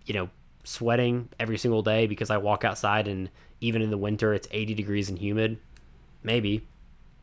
[0.05, 0.29] you know
[0.71, 3.31] sweating every single day because I walk outside and
[3.61, 5.59] even in the winter it's 80 degrees and humid?
[6.23, 6.67] Maybe.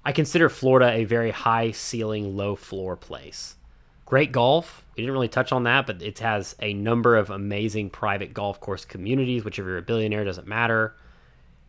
[0.05, 3.55] I consider Florida a very high ceiling, low floor place.
[4.05, 4.85] Great golf.
[4.95, 8.59] We didn't really touch on that, but it has a number of amazing private golf
[8.59, 10.95] course communities, which if you're a billionaire doesn't matter,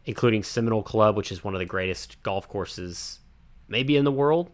[0.04, 3.18] including Seminole Club, which is one of the greatest golf courses
[3.66, 4.50] maybe in the world.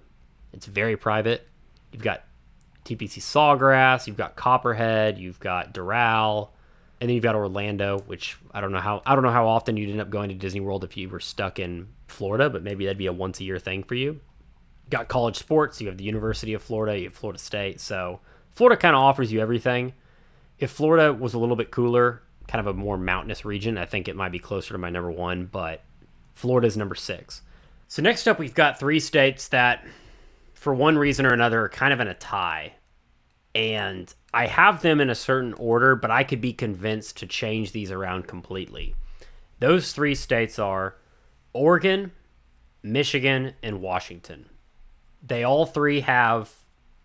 [0.53, 1.47] It's very private.
[1.93, 2.25] You've got
[2.85, 6.51] TPC Sawgrass, you've got Copperhead, you've got Doral,
[7.01, 9.77] and then you've got Orlando, which I don't know how I don't know how often
[9.77, 12.85] you'd end up going to Disney World if you were stuck in Florida, but maybe
[12.85, 14.21] that'd be a once a year thing for you
[14.91, 15.81] got college sports.
[15.81, 16.99] You have the University of Florida.
[16.99, 17.81] You have Florida State.
[17.81, 18.21] So
[18.53, 19.95] Florida kind of offers you everything.
[20.59, 24.09] If Florida was a little bit cooler, kind of a more mountainous region, I think
[24.09, 25.47] it might be closer to my number one.
[25.47, 25.83] But
[26.35, 27.43] Florida's number six.
[27.89, 29.87] So next up, we've got three states that,
[30.55, 32.75] for one reason or another, are kind of in a tie.
[33.55, 37.73] And I have them in a certain order, but I could be convinced to change
[37.73, 38.95] these around completely.
[39.61, 40.97] Those three states are
[41.53, 42.13] Oregon,
[42.83, 44.47] Michigan, and Washington
[45.27, 46.53] they all three have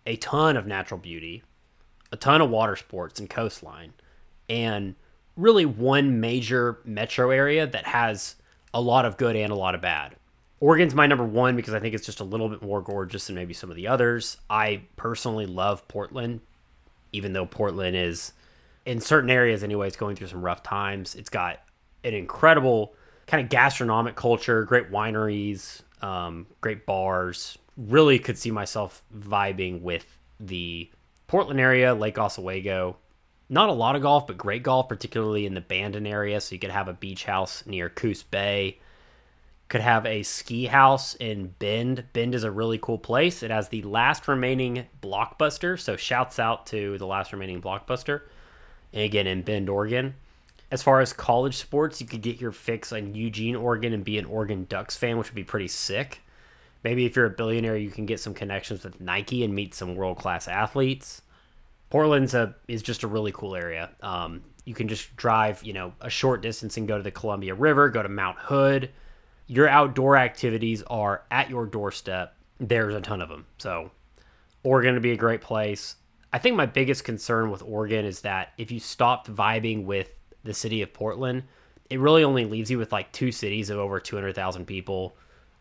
[0.06, 1.42] a ton of natural beauty,
[2.12, 3.92] a ton of water sports and coastline,
[4.48, 4.94] and
[5.36, 8.36] really one major metro area that has
[8.74, 10.16] a lot of good and a lot of bad.
[10.60, 13.34] Oregon's my number one because I think it's just a little bit more gorgeous than
[13.34, 14.36] maybe some of the others.
[14.48, 16.40] I personally love Portland,
[17.12, 18.34] even though Portland is,
[18.84, 21.14] in certain areas anyways, going through some rough times.
[21.14, 21.60] It's got
[22.04, 22.94] an incredible
[23.26, 27.56] kind of gastronomic culture, great wineries, um, great bars.
[27.78, 30.90] Really could see myself vibing with the
[31.26, 32.96] Portland area, Lake Oswego.
[33.48, 36.38] Not a lot of golf, but great golf, particularly in the Bandon area.
[36.40, 38.78] So you could have a beach house near Coos Bay.
[39.70, 42.04] Could have a ski house in Bend.
[42.12, 43.44] Bend is a really cool place.
[43.44, 45.78] It has the last remaining blockbuster.
[45.78, 48.22] So shouts out to the last remaining blockbuster.
[48.92, 50.16] And again, in Bend, Oregon.
[50.72, 54.18] As far as college sports, you could get your fix on Eugene, Oregon, and be
[54.18, 56.20] an Oregon Ducks fan, which would be pretty sick.
[56.82, 59.94] Maybe if you're a billionaire, you can get some connections with Nike and meet some
[59.94, 61.22] world class athletes.
[61.90, 63.90] Portland's a is just a really cool area.
[64.02, 67.54] Um, you can just drive, you know, a short distance and go to the Columbia
[67.54, 68.90] River, go to Mount Hood.
[69.50, 72.36] Your outdoor activities are at your doorstep.
[72.60, 73.46] There's a ton of them.
[73.58, 73.90] So,
[74.62, 75.96] Oregon would be a great place.
[76.32, 80.54] I think my biggest concern with Oregon is that if you stopped vibing with the
[80.54, 81.42] city of Portland,
[81.90, 85.16] it really only leaves you with like two cities of over 200,000 people,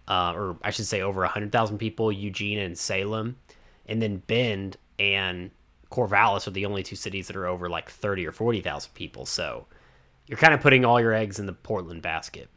[0.07, 3.37] uh, or I should say over 100,000 people, Eugene and Salem.
[3.87, 5.49] And then Bend and
[5.91, 9.25] Corvallis are the only two cities that are over like 30 or 40,000 people.
[9.25, 9.65] So
[10.27, 12.49] you're kind of putting all your eggs in the Portland basket.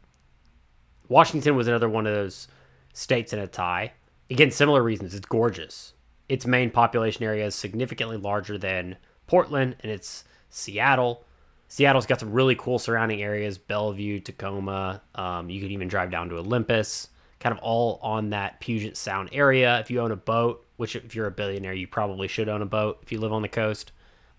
[1.09, 2.47] Washington was another one of those
[2.93, 3.93] states in a tie.
[4.29, 5.13] Again, similar reasons.
[5.13, 5.93] It's gorgeous.
[6.29, 11.25] Its main population area is significantly larger than Portland, and it's Seattle.
[11.67, 15.01] Seattle's got some really cool surrounding areas Bellevue, Tacoma.
[15.15, 16.83] Um, you could even drive down to Olympia,
[17.39, 19.79] kind of all on that Puget Sound area.
[19.79, 22.67] If you own a boat, which if you're a billionaire, you probably should own a
[22.67, 23.91] boat if you live on the coast.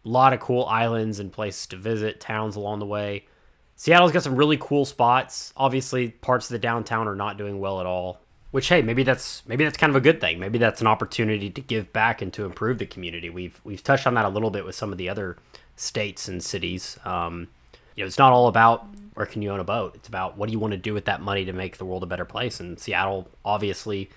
[0.05, 3.27] A lot of cool islands and places to visit, towns along the way.
[3.77, 5.53] Seattle's got some really cool spots.
[5.57, 8.21] Obviously, parts of the downtown are not doing well at all.
[8.51, 10.39] Which hey, maybe that's maybe that's kind of a good thing.
[10.39, 13.29] Maybe that's an opportunity to give back and to improve the community.
[13.29, 15.37] We've we've touched on that a little bit with some of the other
[15.75, 16.97] states and cities.
[17.05, 17.49] Um,
[17.97, 19.97] you know, it's not all about where can you own a boat.
[19.97, 22.05] It's about what do you want to do with that money to make the world
[22.05, 22.61] a better place.
[22.61, 24.11] And Seattle obviously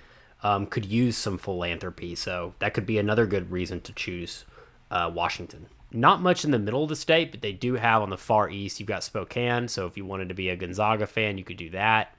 [0.44, 4.46] um, could use some philanthropy, so that could be another good reason to choose
[4.92, 5.68] uh, Washington.
[5.98, 8.52] Not much in the middle of the state, but they do have on the far
[8.52, 8.80] east.
[8.80, 11.72] You've got Spokane, so if you wanted to be a Gonzaga fan, you could do
[11.72, 12.14] that.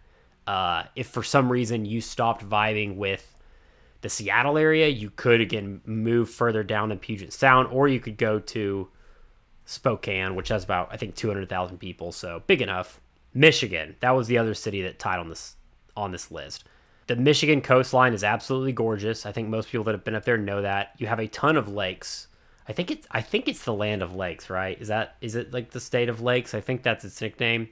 [0.49, 3.37] Uh, if for some reason you stopped vibing with
[4.01, 8.19] the Seattle area, you could again move further down to Puget Sound, or you could
[8.19, 8.88] go to
[9.64, 13.01] Spokane, which has about I think 200,000 people, so big enough.
[13.33, 15.55] Michigan, that was the other city that tied on this
[15.97, 16.64] on this list.
[17.07, 19.25] The Michigan coastline is absolutely gorgeous.
[19.25, 20.95] I think most people that have been up there know that.
[20.99, 22.27] You have a ton of lakes.
[22.68, 24.78] I think it's I think it's the land of lakes, right?
[24.81, 26.54] Is that is it like the state of lakes?
[26.54, 27.68] I think that's its nickname.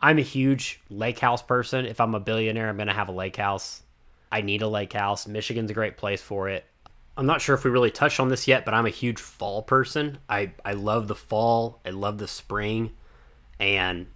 [0.00, 1.86] I'm a huge lake house person.
[1.86, 3.82] If I'm a billionaire, I'm going to have a lake house.
[4.30, 5.26] I need a lake house.
[5.26, 6.64] Michigan's a great place for it.
[7.16, 9.62] I'm not sure if we really touched on this yet, but I'm a huge fall
[9.62, 10.18] person.
[10.28, 11.80] I, I love the fall.
[11.86, 12.92] I love the spring.
[13.60, 14.06] And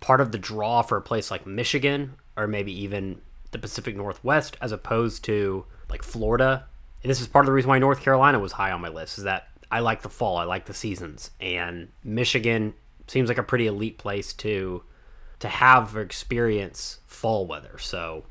[0.00, 4.56] part of the draw for a place like Michigan or maybe even the Pacific Northwest
[4.60, 6.66] as opposed to like Florida.
[7.02, 9.18] And this is part of the reason why North Carolina was high on my list
[9.18, 10.36] is that I like the fall.
[10.36, 11.30] I like the seasons.
[11.40, 12.74] And Michigan
[13.08, 14.82] seems like a pretty elite place to
[15.40, 17.76] to have experience fall weather.
[17.78, 18.24] So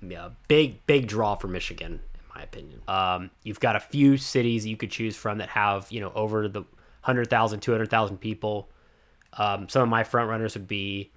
[0.00, 2.80] yeah, big big draw for Michigan in my opinion.
[2.88, 6.48] Um, you've got a few cities you could choose from that have, you know, over
[6.48, 8.68] the 100,000, 200,000 people.
[9.34, 11.10] Um, some of my front runners would be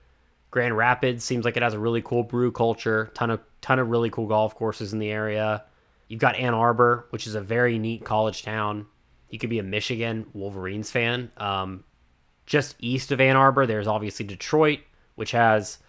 [0.51, 1.23] Grand Rapids.
[1.23, 3.11] Seems like it has a really cool brew culture.
[3.13, 5.63] Ton of ton of really cool golf courses in the area.
[6.11, 8.85] You've got Ann Arbor, which is a very neat college town.
[9.29, 11.31] You could be a Michigan Wolverines fan.
[11.37, 11.83] Um,
[12.45, 14.79] just east of Ann Arbor, there's obviously Detroit,
[15.15, 15.79] which has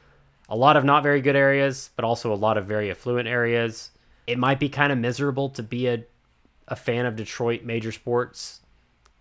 [0.49, 3.91] a lot of not very good areas, but also a lot of very affluent areas
[4.27, 6.05] it might be kind of miserable to be a
[6.69, 8.61] a fan of Detroit major sports.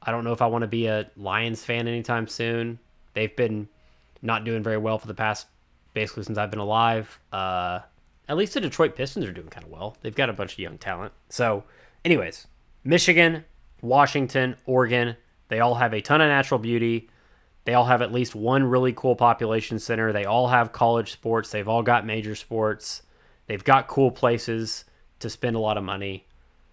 [0.01, 2.79] I don't know if I want to be a Lions fan anytime soon.
[3.13, 3.67] They've been
[4.21, 5.47] not doing very well for the past
[5.93, 7.19] basically since I've been alive.
[7.33, 7.79] Uh,
[8.31, 9.97] at least the Detroit Pistons are doing kind of well.
[9.99, 11.11] They've got a bunch of young talent.
[11.27, 11.65] So,
[12.05, 12.47] anyways,
[12.81, 13.43] Michigan,
[13.81, 15.17] Washington, Oregon,
[15.49, 17.09] they all have a ton of natural beauty.
[17.65, 20.13] They all have at least one really cool population center.
[20.13, 21.51] They all have college sports.
[21.51, 23.01] They've all got major sports.
[23.47, 24.85] They've got cool places
[25.19, 26.25] to spend a lot of money.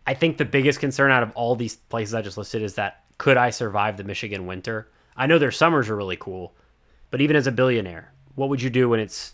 [0.07, 3.03] I think the biggest concern out of all these places I just listed is that
[3.19, 4.93] could I survive the Michigan winter?
[5.17, 6.55] I know their summers are really cool,
[7.11, 9.33] but even as a billionaire, what would you do when it's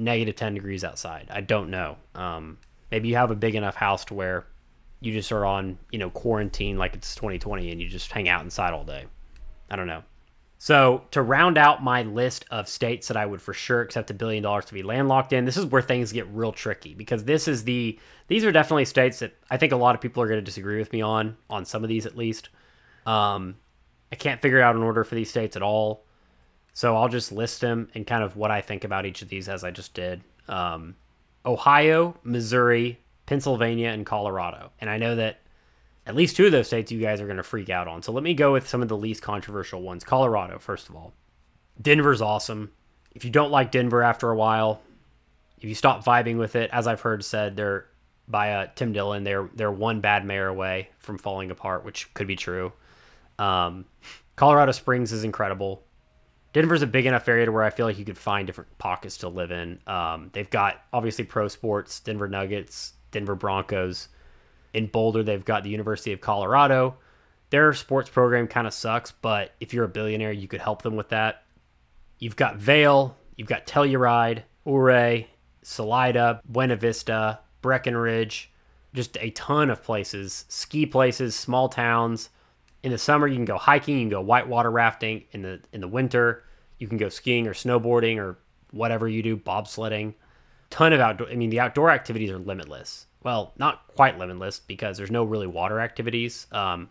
[0.00, 1.28] negative 10 degrees outside?
[1.30, 1.96] I don't know.
[2.14, 2.58] Um,
[2.90, 4.46] maybe you have a big enough house to where
[5.00, 8.42] you just are on, you know, quarantine like it's 2020 and you just hang out
[8.42, 9.06] inside all day.
[9.70, 10.02] I don't know.
[10.62, 14.14] So, to round out my list of states that I would for sure accept a
[14.14, 17.48] billion dollars to be landlocked in, this is where things get real tricky because this
[17.48, 17.98] is the
[18.28, 20.78] these are definitely states that I think a lot of people are going to disagree
[20.78, 22.50] with me on on some of these at least.
[23.06, 23.56] Um,
[24.12, 26.04] I can't figure out an order for these states at all.
[26.72, 29.48] So I'll just list them and kind of what I think about each of these
[29.48, 30.22] as I just did.
[30.48, 30.96] Um,
[31.44, 34.70] Ohio, Missouri, Pennsylvania, and Colorado.
[34.80, 35.40] And I know that
[36.06, 38.02] at least two of those states you guys are going to freak out on.
[38.02, 40.04] So let me go with some of the least controversial ones.
[40.04, 41.12] Colorado, first of all.
[41.80, 42.72] Denver's awesome.
[43.14, 44.80] If you don't like Denver after a while,
[45.58, 47.86] if you stop vibing with it, as I've heard said, they're
[48.28, 52.26] by uh, Tim Dillon, they're they're one bad mayor away from falling apart, which could
[52.26, 52.72] be true.
[53.38, 53.84] Um,
[54.36, 55.82] Colorado Springs is incredible.
[56.52, 59.18] Denver's a big enough area to where I feel like you could find different pockets
[59.18, 59.78] to live in.
[59.86, 64.08] Um, they've got obviously pro sports, Denver Nuggets, Denver Broncos.
[64.72, 66.96] In Boulder, they've got the University of Colorado.
[67.50, 70.96] Their sports program kind of sucks, but if you're a billionaire, you could help them
[70.96, 71.42] with that.
[72.18, 75.28] You've got Vail, you've got Telluride, Ouray,
[75.62, 78.52] Salida, Buena Vista, Breckenridge,
[78.94, 82.30] just a ton of places, ski places, small towns.
[82.82, 85.24] In the summer, you can go hiking, you can go whitewater rafting.
[85.32, 86.44] In the in the winter,
[86.78, 88.38] you can go skiing or snowboarding or
[88.70, 90.14] whatever you do, bobsledding.
[90.70, 91.28] Ton of outdoor.
[91.28, 93.06] I mean, the outdoor activities are limitless.
[93.22, 96.46] Well, not quite limitless because there's no really water activities.
[96.52, 96.88] Um,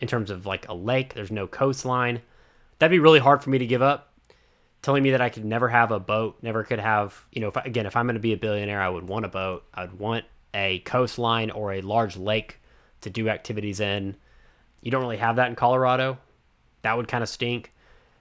[0.00, 2.20] in terms of like a lake, there's no coastline.
[2.78, 4.12] That'd be really hard for me to give up
[4.82, 7.56] telling me that I could never have a boat, never could have, you know, if,
[7.56, 9.64] again, if I'm going to be a billionaire, I would want a boat.
[9.72, 12.58] I'd want a coastline or a large lake
[13.02, 14.16] to do activities in.
[14.82, 16.18] You don't really have that in Colorado.
[16.82, 17.72] That would kind of stink.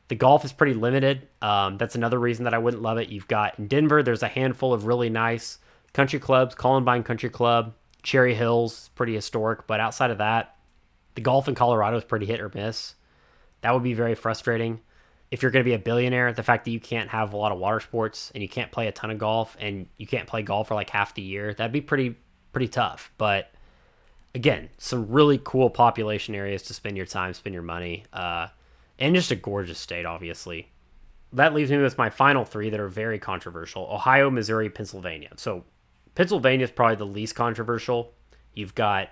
[0.07, 1.27] The golf is pretty limited.
[1.41, 3.09] Um, that's another reason that I wouldn't love it.
[3.09, 5.57] You've got in Denver, there's a handful of really nice
[5.93, 9.67] country clubs, Columbine Country Club, Cherry Hills, pretty historic.
[9.67, 10.55] But outside of that,
[11.15, 12.95] the golf in Colorado is pretty hit or miss.
[13.61, 14.81] That would be very frustrating
[15.31, 17.53] if you're going to be a billionaire, the fact that you can't have a lot
[17.53, 20.41] of water sports and you can't play a ton of golf and you can't play
[20.41, 22.17] golf for like half the year, that'd be pretty
[22.51, 23.11] pretty tough.
[23.17, 23.51] But
[24.33, 28.47] again, some really cool population areas to spend your time, spend your money, uh,
[28.99, 30.69] and just a gorgeous state, obviously.
[31.33, 35.29] That leaves me with my final three that are very controversial: Ohio, Missouri, Pennsylvania.
[35.37, 35.63] So
[36.15, 38.13] Pennsylvania is probably the least controversial.
[38.53, 39.09] You've got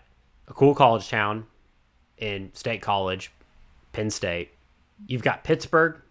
[0.47, 1.45] a cool college town
[2.17, 3.31] in State College,
[3.93, 4.51] Penn State.
[5.07, 6.01] You've got Pittsburgh,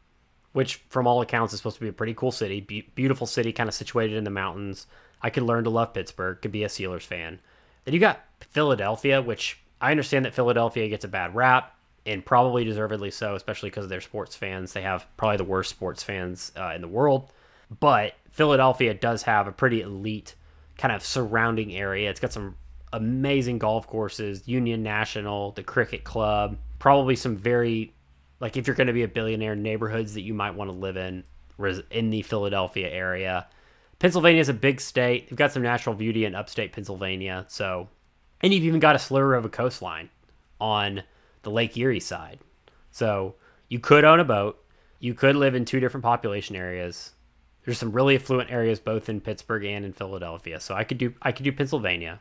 [0.53, 3.53] which from all accounts is supposed to be a pretty cool city, Be- beautiful city,
[3.53, 4.87] kind of situated in the mountains.
[5.21, 7.41] I could learn to love Pittsburgh, could be a Steelers fan.
[7.89, 8.21] Then you got
[8.51, 11.75] Philadelphia, which I understand that Philadelphia gets a bad rap,
[12.05, 14.75] and probably deservedly so, especially because of their sports fans.
[14.75, 17.33] They have probably the worst sports fans uh, in the world.
[17.81, 20.35] But Philadelphia does have a pretty elite
[20.77, 22.11] kind of surrounding area.
[22.11, 22.57] It's got some
[22.93, 27.95] amazing golf courses, Union National, the Cricket Club, probably some very
[28.39, 30.99] like if you're going to be a billionaire neighborhoods that you might want to live
[30.99, 31.25] in
[31.91, 33.47] in the Philadelphia area.
[33.99, 35.27] Pennsylvania is a big state.
[35.29, 37.45] You've got some natural beauty in upstate Pennsylvania.
[37.49, 37.89] So,
[38.41, 40.11] and you've even got a sliver of a coastline
[40.61, 41.03] on
[41.43, 42.39] the Lake Erie side.
[42.91, 43.35] So,
[43.69, 44.65] you could own a boat.
[45.01, 47.13] You could live in two different population areas.
[47.65, 50.61] There's some really affluent areas both in Pittsburgh and in Philadelphia.
[50.61, 52.21] So, I could do I could do Pennsylvania.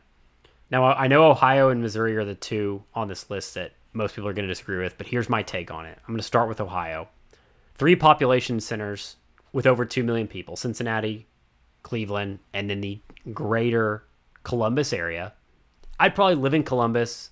[0.70, 4.28] Now, I know Ohio and Missouri are the two on this list that most people
[4.28, 5.98] are going to disagree with, but here's my take on it.
[6.00, 7.08] I'm going to start with Ohio.
[7.74, 9.16] Three population centers
[9.52, 11.26] with over 2 million people Cincinnati,
[11.88, 13.00] Cleveland, and then the
[13.32, 14.04] greater
[14.42, 15.32] Columbus area.
[15.98, 17.30] I'd probably live in Columbus,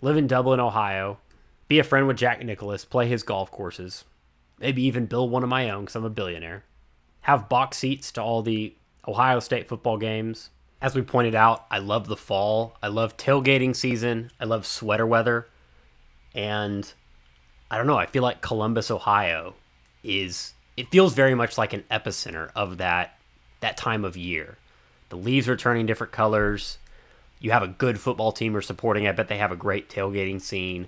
[0.00, 1.18] live in Dublin, Ohio,
[1.66, 4.04] be a friend with Jack Nicklaus, play his golf courses,
[4.60, 6.62] maybe even build one of my own because I'm a billionaire,
[7.22, 8.76] have box seats to all the
[9.08, 10.50] Ohio State football games.
[10.80, 12.76] As we pointed out, I love the fall.
[12.80, 14.30] I love tailgating season.
[14.38, 15.48] I love sweater weather.
[16.32, 16.92] And
[17.72, 19.54] I don't know, I feel like Columbus, Ohio
[20.04, 23.15] is it feels very much like an epicenter of that
[23.66, 24.58] that time of year.
[25.08, 26.78] The leaves are turning different colors.
[27.40, 29.08] You have a good football team you're supporting.
[29.08, 30.86] I bet they have a great tailgating scene.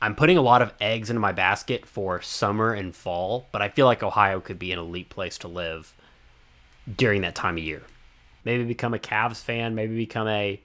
[0.00, 3.68] I'm putting a lot of eggs into my basket for summer and fall, but I
[3.68, 5.92] feel like Ohio could be an elite place to live
[6.96, 7.82] during that time of year.
[8.44, 10.60] Maybe become a Cavs fan, maybe become a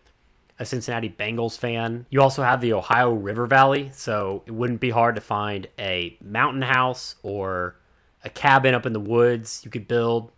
[0.61, 2.05] a Cincinnati Bengals fan.
[2.09, 6.17] You also have the Ohio River Valley, so it wouldn't be hard to find a
[6.21, 7.75] mountain house or
[8.25, 10.33] a cabin up in the woods you could build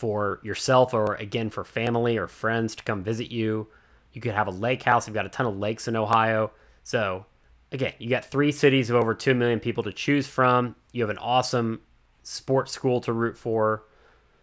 [0.00, 3.68] for yourself or again for family or friends to come visit you.
[4.14, 5.06] You could have a lake house.
[5.06, 6.52] You've got a ton of lakes in Ohio.
[6.84, 7.26] So,
[7.70, 10.74] again, you got three cities of over 2 million people to choose from.
[10.92, 11.82] You have an awesome
[12.22, 13.84] sports school to root for,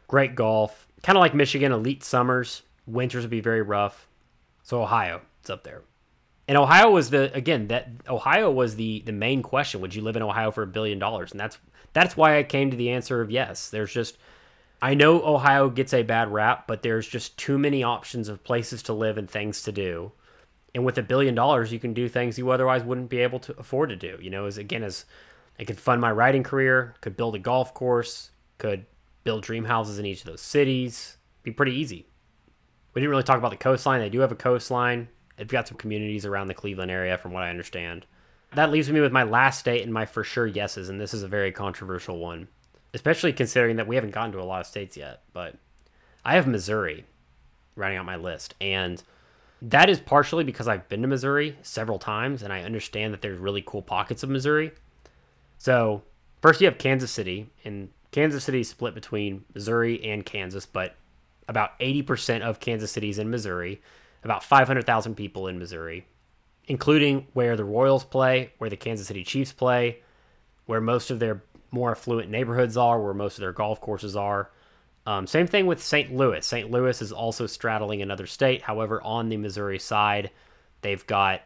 [0.08, 2.62] great golf, kind of like Michigan, elite summers.
[2.86, 4.08] Winters would be very rough.
[4.62, 5.82] So Ohio, it's up there.
[6.48, 9.82] And Ohio was the again that Ohio was the the main question.
[9.82, 11.32] Would you live in Ohio for a billion dollars?
[11.32, 11.58] And that's
[11.94, 13.70] that's why I came to the answer of yes.
[13.70, 14.18] There's just
[14.82, 18.84] I know Ohio gets a bad rap, but there's just too many options of places
[18.84, 20.12] to live and things to do.
[20.76, 23.58] And with a billion dollars, you can do things you otherwise wouldn't be able to
[23.58, 24.18] afford to do.
[24.22, 25.06] You know, as again as
[25.60, 28.86] I could fund my writing career, could build a golf course, could
[29.24, 31.18] build dream houses in each of those cities.
[31.42, 32.06] Be pretty easy.
[32.94, 34.00] We didn't really talk about the coastline.
[34.00, 35.08] They do have a coastline.
[35.38, 38.06] They've got some communities around the Cleveland area, from what I understand.
[38.56, 41.24] That leaves me with my last state and my for sure yeses, and this is
[41.24, 42.48] a very controversial one,
[42.94, 45.22] especially considering that we haven't gotten to a lot of states yet.
[45.34, 45.56] But
[46.26, 47.06] I have Missouri
[47.76, 49.02] writing out my list, and
[49.62, 53.40] that is partially because I've been to Missouri several times, and I understand that there's
[53.40, 54.72] really cool pockets of Missouri.
[55.58, 56.04] So
[56.42, 60.96] first you have Kansas City, and Kansas City is split between Missouri and Kansas, but
[61.48, 63.82] about 80% of Kansas City is in Missouri,
[64.24, 66.06] about 500,000 people in Missouri,
[66.68, 70.00] including where the Royals play, where the Kansas City Chiefs play,
[70.66, 74.50] where most of their more affluent neighborhoods are, where most of their golf courses are.
[75.06, 76.14] Um, same thing with St.
[76.14, 76.46] Louis.
[76.46, 76.70] St.
[76.70, 78.62] Louis is also straddling another state.
[78.62, 80.32] However, on the Missouri side,
[80.82, 81.42] they've got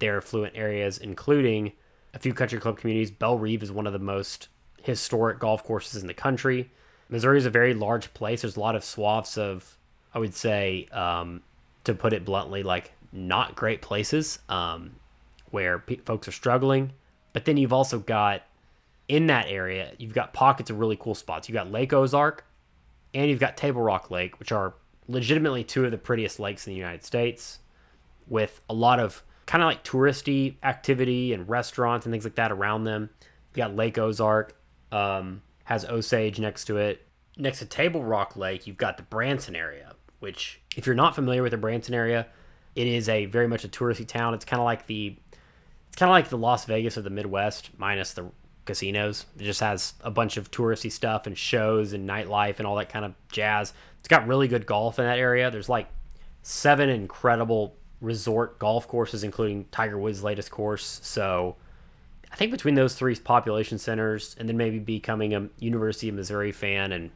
[0.00, 1.72] their affluent areas, including
[2.12, 3.10] a few country club communities.
[3.10, 4.48] Bellerive is one of the most
[4.82, 6.70] historic golf courses in the country.
[7.08, 8.42] Missouri is a very large place.
[8.42, 9.76] There's a lot of swaths of,
[10.12, 11.42] I would say, um,
[11.84, 14.96] to put it bluntly, like not great places um,
[15.50, 16.92] where pe- folks are struggling.
[17.32, 18.42] But then you've also got
[19.08, 21.48] in that area, you've got pockets of really cool spots.
[21.48, 22.44] You've got Lake Ozark
[23.12, 24.74] and you've got Table Rock Lake, which are
[25.08, 27.58] legitimately two of the prettiest lakes in the United States
[28.26, 32.50] with a lot of kind of like touristy activity and restaurants and things like that
[32.50, 33.10] around them.
[33.20, 34.56] You got Lake Ozark,
[34.90, 37.06] um, has Osage next to it.
[37.36, 41.42] Next to Table Rock Lake, you've got the Branson area, which, if you're not familiar
[41.42, 42.26] with the Branson area,
[42.74, 44.34] it is a very much a touristy town.
[44.34, 45.16] It's kind of like the
[45.88, 48.30] it's kind of like the Las Vegas of the Midwest, minus the
[48.64, 49.26] casinos.
[49.38, 52.88] It just has a bunch of touristy stuff and shows and nightlife and all that
[52.88, 53.72] kind of jazz.
[53.98, 55.50] It's got really good golf in that area.
[55.50, 55.88] There's like
[56.42, 61.00] seven incredible resort golf courses, including Tiger Woods' latest course.
[61.02, 61.56] So
[62.30, 66.52] I think between those three population centers and then maybe becoming a University of Missouri
[66.52, 67.10] fan and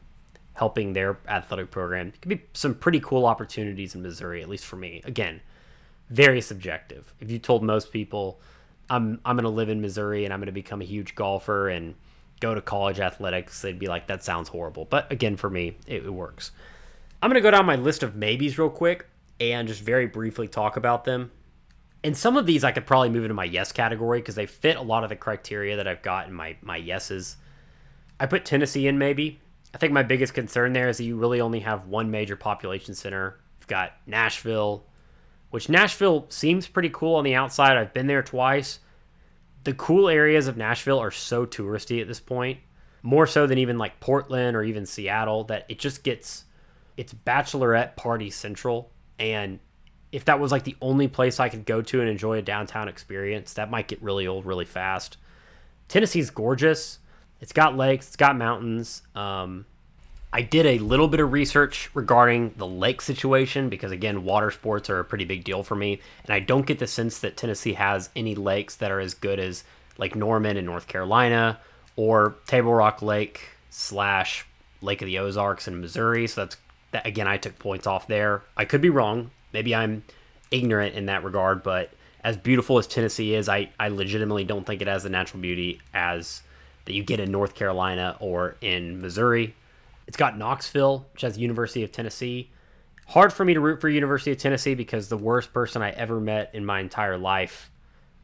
[0.53, 4.65] helping their athletic program, it could be some pretty cool opportunities in Missouri, at least
[4.65, 5.01] for me.
[5.05, 5.41] Again,
[6.09, 7.13] very subjective.
[7.19, 8.39] If you told most people
[8.89, 11.95] I'm I'm to live in Missouri and I'm to become a huge golfer and
[12.39, 14.85] go to college athletics, they'd be like, that sounds horrible.
[14.85, 16.51] But again, for me, it, it works.
[17.21, 19.07] I'm to go down my list of maybes real quick
[19.39, 21.31] and just very briefly talk about them.
[22.03, 24.77] And some of these I could probably move into my yes category because they fit
[24.77, 27.35] a lot of the criteria that I've got in my, my yeses.
[28.19, 29.39] I put Tennessee in maybe.
[29.73, 32.95] I think my biggest concern there is that you really only have one major population
[32.95, 33.37] center.
[33.59, 34.85] You've got Nashville,
[35.49, 37.77] which Nashville seems pretty cool on the outside.
[37.77, 38.79] I've been there twice.
[39.63, 42.59] The cool areas of Nashville are so touristy at this point,
[43.01, 46.45] more so than even like Portland or even Seattle, that it just gets
[46.97, 48.91] it's bachelorette party central.
[49.17, 49.59] And
[50.11, 52.87] if that was like the only place I could go to and enjoy a downtown
[52.87, 55.17] experience, that might get really old really fast.
[55.87, 56.99] Tennessee's gorgeous.
[57.41, 59.01] It's got lakes, it's got mountains.
[59.15, 59.65] Um,
[60.31, 64.89] I did a little bit of research regarding the lake situation because, again, water sports
[64.89, 66.01] are a pretty big deal for me.
[66.23, 69.39] And I don't get the sense that Tennessee has any lakes that are as good
[69.39, 69.63] as
[69.97, 71.59] like Norman in North Carolina
[71.95, 74.45] or Table Rock Lake slash
[74.81, 76.27] Lake of the Ozarks in Missouri.
[76.27, 76.57] So that's
[76.91, 78.43] that again, I took points off there.
[78.55, 79.31] I could be wrong.
[79.53, 80.03] Maybe I'm
[80.51, 81.91] ignorant in that regard, but
[82.23, 85.81] as beautiful as Tennessee is, I, I legitimately don't think it has the natural beauty
[85.93, 86.41] as
[86.85, 89.55] that you get in North Carolina or in Missouri.
[90.09, 92.49] It's got Knoxville, which has University of Tennessee.
[93.05, 96.19] Hard for me to root for University of Tennessee because the worst person I ever
[96.19, 97.69] met in my entire life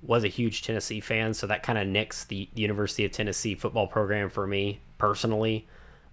[0.02, 3.86] was a huge Tennessee fan, so that kind of nicks the University of Tennessee football
[3.86, 5.68] program for me personally.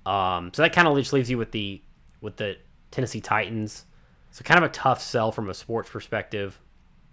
[0.04, 1.80] Um, so that kind of just leaves you with the
[2.20, 2.58] with the
[2.90, 3.86] Tennessee Titans.
[4.30, 6.60] So kind of a tough sell from a sports perspective.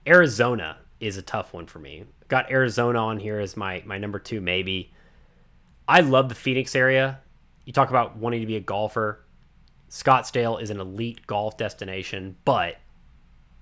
[0.06, 2.04] Arizona is a tough one for me.
[2.28, 4.92] Got Arizona on here as my my number two maybe.
[5.88, 7.22] I love the Phoenix area
[7.70, 9.20] you talk about wanting to be a golfer.
[9.92, 12.78] Scottsdale is an elite golf destination, but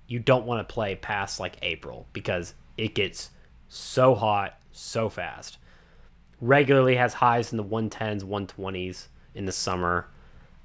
[0.06, 3.28] you don't want to play past like April because it gets
[3.68, 5.58] so hot so fast.
[6.40, 10.08] Regularly has highs in the 110s, 120s in the summer.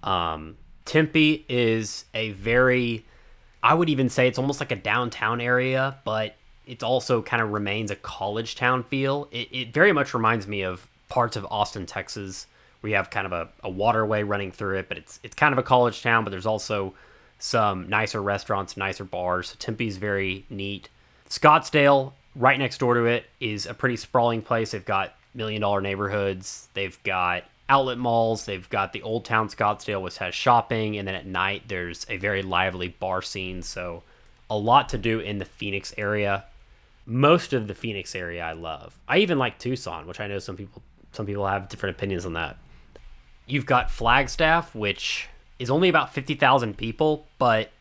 [0.04, 3.06] Um, Tempe is a very,
[3.62, 6.36] I would even say it's almost like a downtown area, but
[6.66, 9.28] it also kind of remains a college town feel.
[9.34, 12.48] It, it very much reminds me of parts of Austin, Texas,
[12.84, 15.58] we have kind of a, a waterway running through it, but it's it's kind of
[15.58, 16.94] a college town, but there's also
[17.40, 19.50] some nicer restaurants, nicer bars.
[19.50, 20.90] So Tempe's very neat.
[21.30, 24.72] Scottsdale, right next door to it, is a pretty sprawling place.
[24.72, 26.68] They've got million dollar neighborhoods.
[26.76, 28.46] They've got outlet malls.
[28.46, 32.18] They've got the Old Town Scottsdale, which has shopping, and then at night there's a
[32.18, 33.62] very lively bar scene.
[33.64, 34.04] So
[34.50, 36.46] a lot to do in the Phoenix area.
[37.06, 38.98] most of the Phoenix area I love.
[39.08, 40.82] I even like Tucson, which I know some people
[41.12, 42.58] some people have different opinions on that.
[43.46, 45.28] You've got Flagstaff, which
[45.60, 47.72] is only about 50,000 people, but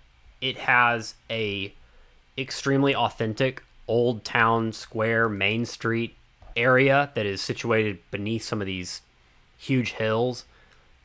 [0.41, 1.73] it has a
[2.37, 6.17] extremely authentic old town square main street
[6.57, 9.03] area that is situated beneath some of these
[9.57, 10.45] huge hills.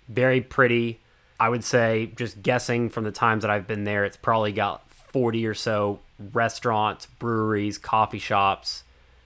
[0.10, 1.00] Very pretty.
[1.40, 4.90] I would say, just guessing from the times that I've been there, it's probably got
[4.90, 6.00] 40 or so
[6.34, 8.84] restaurants, breweries, coffee shops.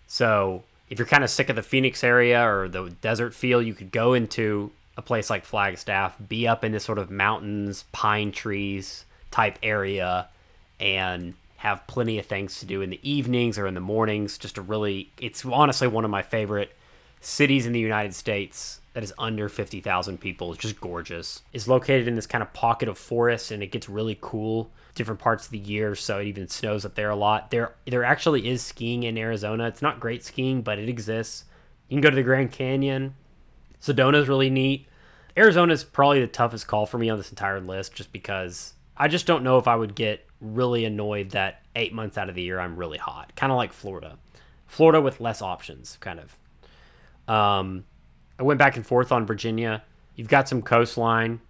[0.07, 3.73] So if you're kind of sick of the Phoenix area or the desert feel, you
[3.73, 8.31] could go into a place like Flagstaff, be up in this sort of mountains, pine
[8.31, 10.27] trees type area,
[10.79, 14.37] and have plenty of things to do in the evenings or in the mornings.
[14.37, 16.75] Just a really, it's honestly one of my favorite
[17.21, 20.51] cities in the United States that is under 50,000 people.
[20.51, 21.41] It's just gorgeous.
[21.53, 25.19] It's located in this kind of pocket of forest and it gets really cool different
[25.19, 27.51] parts of the year, so it even snows up there a lot.
[27.51, 29.67] There there actually is skiing in Arizona.
[29.67, 31.45] It's not great skiing, but it exists.
[31.87, 33.15] You can go to the Grand Canyon.
[33.81, 34.87] Sedona's really neat.
[35.35, 39.25] Arizona's probably the toughest call for me on this entire list just because I just
[39.25, 42.59] don't know if I would get really annoyed that 8 months out of the year
[42.59, 43.35] I'm really hot.
[43.35, 44.17] Kind of like Florida.
[44.67, 46.37] Florida with less options, kind of.
[47.33, 47.85] Um
[48.39, 49.83] I went back and forth on Virginia.
[50.15, 51.41] You've got some coastline,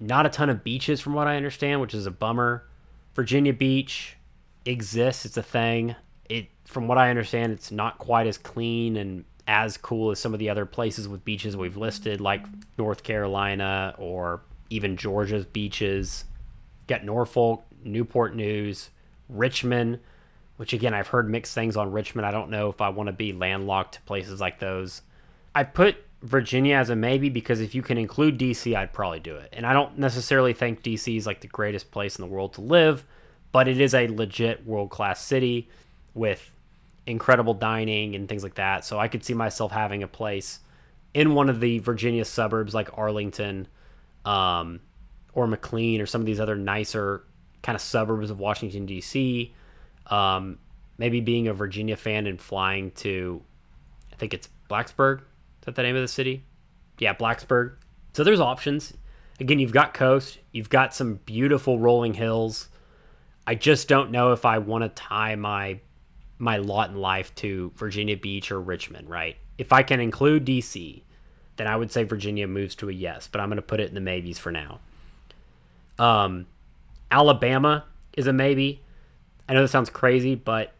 [0.00, 2.68] not a ton of beaches from what I understand, which is a bummer.
[3.14, 4.16] Virginia Beach
[4.64, 5.96] exists; it's a thing.
[6.28, 10.34] It, from what I understand, it's not quite as clean and as cool as some
[10.34, 12.44] of the other places with beaches we've listed, like
[12.76, 16.26] North Carolina or even Georgia's beaches.
[16.86, 18.90] Got Norfolk, Newport News,
[19.28, 20.00] Richmond,
[20.58, 22.26] which again I've heard mixed things on Richmond.
[22.26, 25.00] I don't know if I want to be landlocked to places like those.
[25.54, 29.36] I put Virginia as a maybe because if you can include DC, I'd probably do
[29.36, 29.48] it.
[29.52, 32.60] And I don't necessarily think DC is like the greatest place in the world to
[32.60, 33.04] live,
[33.50, 35.68] but it is a legit world class city
[36.14, 36.50] with
[37.08, 38.84] incredible dining and things like that.
[38.84, 40.60] So I could see myself having a place
[41.14, 43.66] in one of the Virginia suburbs like Arlington
[44.24, 44.80] um,
[45.32, 47.24] or McLean or some of these other nicer
[47.62, 49.54] kind of suburbs of Washington, D.C.
[50.06, 50.58] Um,
[50.98, 53.42] maybe being a Virginia fan and flying to,
[54.12, 55.24] I think it's Blacksburg Is
[55.64, 56.44] that the name of the city?
[56.98, 57.76] Yeah, Blacksburg.
[58.12, 58.92] So there's options.
[59.40, 62.68] Again, you've got coast, you've got some beautiful rolling hills.
[63.46, 65.80] I just don't know if I want to tie my
[66.38, 69.36] my lot in life to Virginia Beach or Richmond, right?
[69.56, 71.02] If I can include DC,
[71.56, 73.88] then I would say Virginia moves to a yes, but I'm going to put it
[73.88, 74.80] in the maybes for now.
[75.98, 76.46] Um,
[77.10, 77.84] Alabama
[78.16, 78.82] is a maybe.
[79.48, 80.72] I know this sounds crazy, but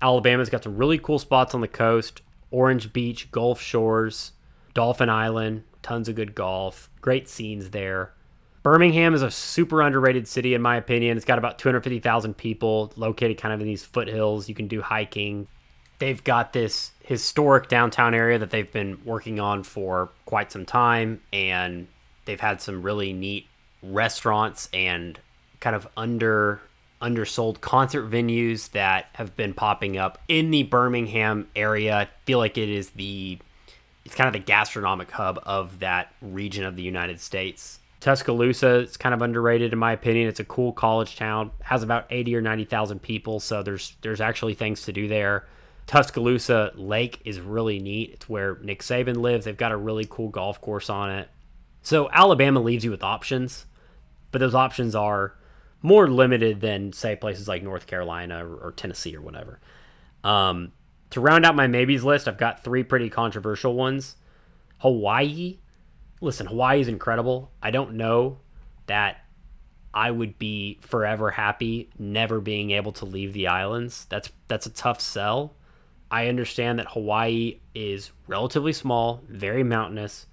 [0.00, 2.22] Alabama's got some really cool spots on the coast.
[2.50, 4.32] Orange Beach, Gulf Shores,
[4.74, 8.12] Dauphin Island, tons of good golf, great scenes there.
[8.62, 11.16] Birmingham is a super underrated city, in my opinion.
[11.16, 14.48] It's got about 250,000 people located kind of in these foothills.
[14.48, 15.48] You can do hiking.
[15.98, 21.20] They've got this historic downtown area that they've been working on for quite some time,
[21.32, 21.88] and
[22.24, 23.46] they've had some really neat
[23.82, 25.18] restaurants and
[25.60, 26.60] kind of under
[27.00, 31.96] undersold concert venues that have been popping up in the Birmingham area.
[31.96, 33.38] I feel like it is the
[34.04, 37.80] it's kind of the gastronomic hub of that region of the United States.
[38.02, 40.26] Tuscaloosa is kind of underrated in my opinion.
[40.26, 41.52] It's a cool college town.
[41.62, 45.46] Has about 80 or 90,000 people, so there's there's actually things to do there.
[45.86, 48.10] Tuscaloosa Lake is really neat.
[48.14, 49.44] It's where Nick Saban lives.
[49.44, 51.28] They've got a really cool golf course on it.
[51.82, 53.66] So Alabama leaves you with options,
[54.32, 55.36] but those options are
[55.80, 59.60] more limited than say places like North Carolina or, or Tennessee or whatever.
[60.24, 60.72] Um,
[61.10, 64.16] to round out my maybes list, I've got three pretty controversial ones.
[64.78, 65.58] Hawaii.
[66.22, 67.50] Listen, Hawaii is incredible.
[67.60, 68.38] I don't know
[68.86, 69.24] that
[69.92, 74.06] I would be forever happy never being able to leave the islands.
[74.08, 75.54] That's that's a tough sell.
[76.10, 80.26] I understand that Hawaii is relatively small, very mountainous.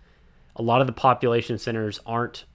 [0.55, 2.45] A lot of the population centers aren't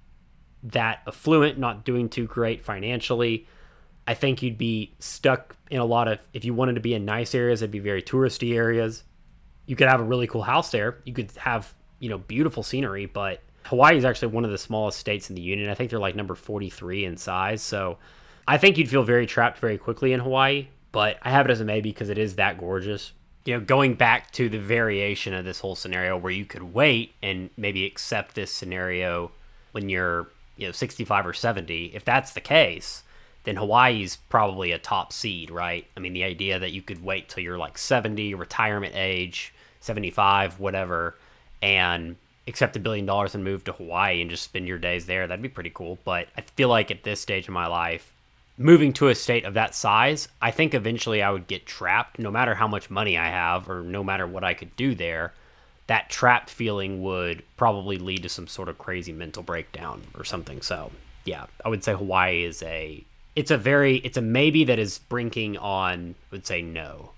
[0.63, 3.47] that affluent, not doing too great financially.
[4.07, 7.07] I think you'd be stuck in a lot of, if you wanted to be in
[7.07, 9.05] nice areas, it'd be very touristy areas.
[9.67, 11.01] You could have a really cool house there.
[11.05, 11.75] You could have,
[12.05, 15.41] you know, beautiful scenery, but Hawaii is actually one of the smallest states in the
[15.41, 15.71] union.
[15.71, 17.63] I think they're like number 43 in size.
[17.63, 17.97] So
[18.47, 21.63] I think you'd feel very trapped very quickly in Hawaii, but I have it as
[21.63, 23.13] a maybe because it is that gorgeous.
[23.47, 27.15] You know, going back to the variation of this whole scenario where you could wait
[27.23, 29.31] and maybe accept this scenario
[29.73, 30.29] when you're
[30.59, 33.03] you know 65 or 70 if that's the case
[33.43, 37.29] then hawaii's probably a top seed right i mean the idea that you could wait
[37.29, 41.17] till you're like 70 retirement age 75 whatever
[41.65, 45.27] and accept a billion dollars and move to hawaii and just spend your days there
[45.27, 48.13] that'd be pretty cool but i feel like at this stage of my life
[48.57, 52.31] moving to a state of that size, I think eventually I would get trapped no
[52.31, 55.33] matter how much money I have or no matter what I could do there.
[55.87, 60.63] That trapped feeling would probably lead to some sort of crazy mental breakdown or something.
[60.63, 60.91] So,
[61.25, 63.05] yeah, I would say Hawaii is a
[63.37, 67.11] it's a very it's a maybe that is brinking on I would say no.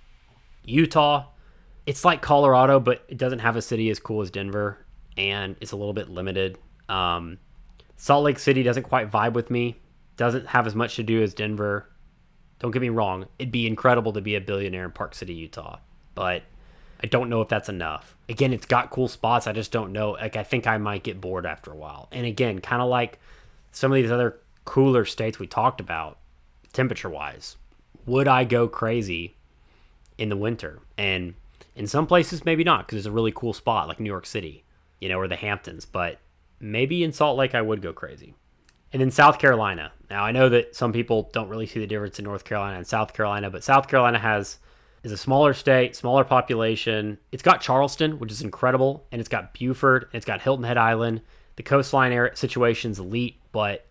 [0.64, 1.26] Utah,
[1.86, 4.84] it's like Colorado, but it doesn't have a city as cool as Denver,
[5.16, 6.58] and it's a little bit limited.
[6.88, 7.38] Um,
[7.96, 9.76] Salt Lake City doesn't quite vibe with me
[10.16, 11.88] doesn't have as much to do as Denver.
[12.58, 15.78] Don't get me wrong, it'd be incredible to be a billionaire in Park City, Utah,
[16.14, 16.42] but
[17.02, 18.16] I don't know if that's enough.
[18.28, 19.46] Again, it's got cool spots.
[19.46, 20.12] I just don't know.
[20.12, 22.08] Like, I think I might get bored after a while.
[22.10, 23.18] And again, kind of like
[23.70, 26.16] some of these other cooler states we talked about,
[26.72, 27.56] temperature wise,
[28.06, 29.36] would I go crazy
[30.16, 30.80] in the winter?
[30.96, 31.34] And
[31.76, 34.64] in some places, maybe not, because it's a really cool spot like New York City,
[35.00, 35.84] you know, or the Hamptons.
[35.84, 36.18] But
[36.58, 38.34] maybe in Salt Lake, I would go crazy.
[38.92, 39.92] And then South Carolina.
[40.08, 42.86] Now I know that some people don't really see the difference in North Carolina and
[42.86, 44.58] South Carolina, but South Carolina has
[45.02, 47.18] is a smaller state, smaller population.
[47.30, 50.78] It's got Charleston, which is incredible, and it's got Beaufort, and it's got Hilton Head
[50.78, 51.20] Island.
[51.56, 53.86] The coastline area situation's elite, but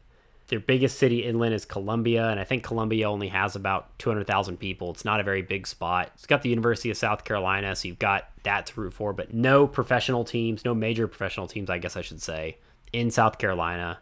[0.48, 4.92] their biggest city inland is Columbia, and I think Columbia only has about 200,000 people.
[4.92, 6.12] It's not a very big spot.
[6.14, 9.34] It's got the University of South Carolina, so you've got that to root for, but
[9.34, 12.58] no professional teams, no major professional teams, I guess I should say,
[12.94, 14.00] in South Carolina.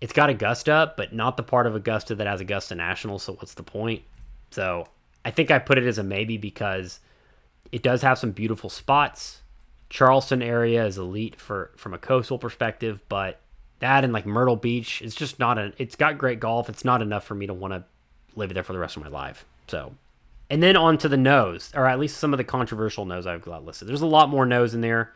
[0.00, 3.18] It's got Augusta, but not the part of Augusta that has Augusta National.
[3.18, 4.02] So what's the point?
[4.50, 4.86] So
[5.24, 7.00] I think I put it as a maybe because
[7.72, 9.42] it does have some beautiful spots.
[9.90, 13.41] Charleston area is elite for from a coastal perspective, but
[13.82, 15.72] that and like Myrtle Beach It's just not a.
[15.76, 16.68] It's got great golf.
[16.68, 17.84] It's not enough for me to want to
[18.34, 19.44] live there for the rest of my life.
[19.68, 19.94] So,
[20.48, 23.42] and then on to the nose, or at least some of the controversial nose I've
[23.42, 23.88] got listed.
[23.88, 25.12] There's a lot more nose in there.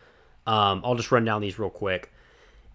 [0.46, 2.12] Um, I'll just run down these real quick.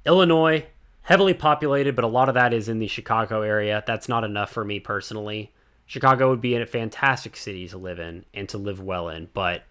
[0.06, 0.66] Illinois,
[1.04, 3.84] heavily populated, but a lot of that is in the Chicago area.
[3.86, 5.52] That's not enough for me personally.
[5.86, 9.64] Chicago would be a fantastic city to live in and to live well in, but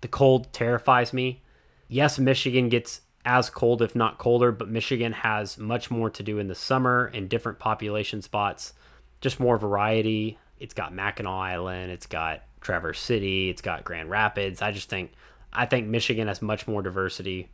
[0.00, 1.42] the cold terrifies me.
[1.88, 6.38] Yes, Michigan gets as cold, if not colder, but Michigan has much more to do
[6.38, 8.72] in the summer and different population spots,
[9.20, 10.38] just more variety.
[10.60, 14.62] It's got Mackinac Island, it's got Traverse City, it's got Grand Rapids.
[14.62, 15.12] I just think
[15.52, 17.50] I think Michigan has much more diversity.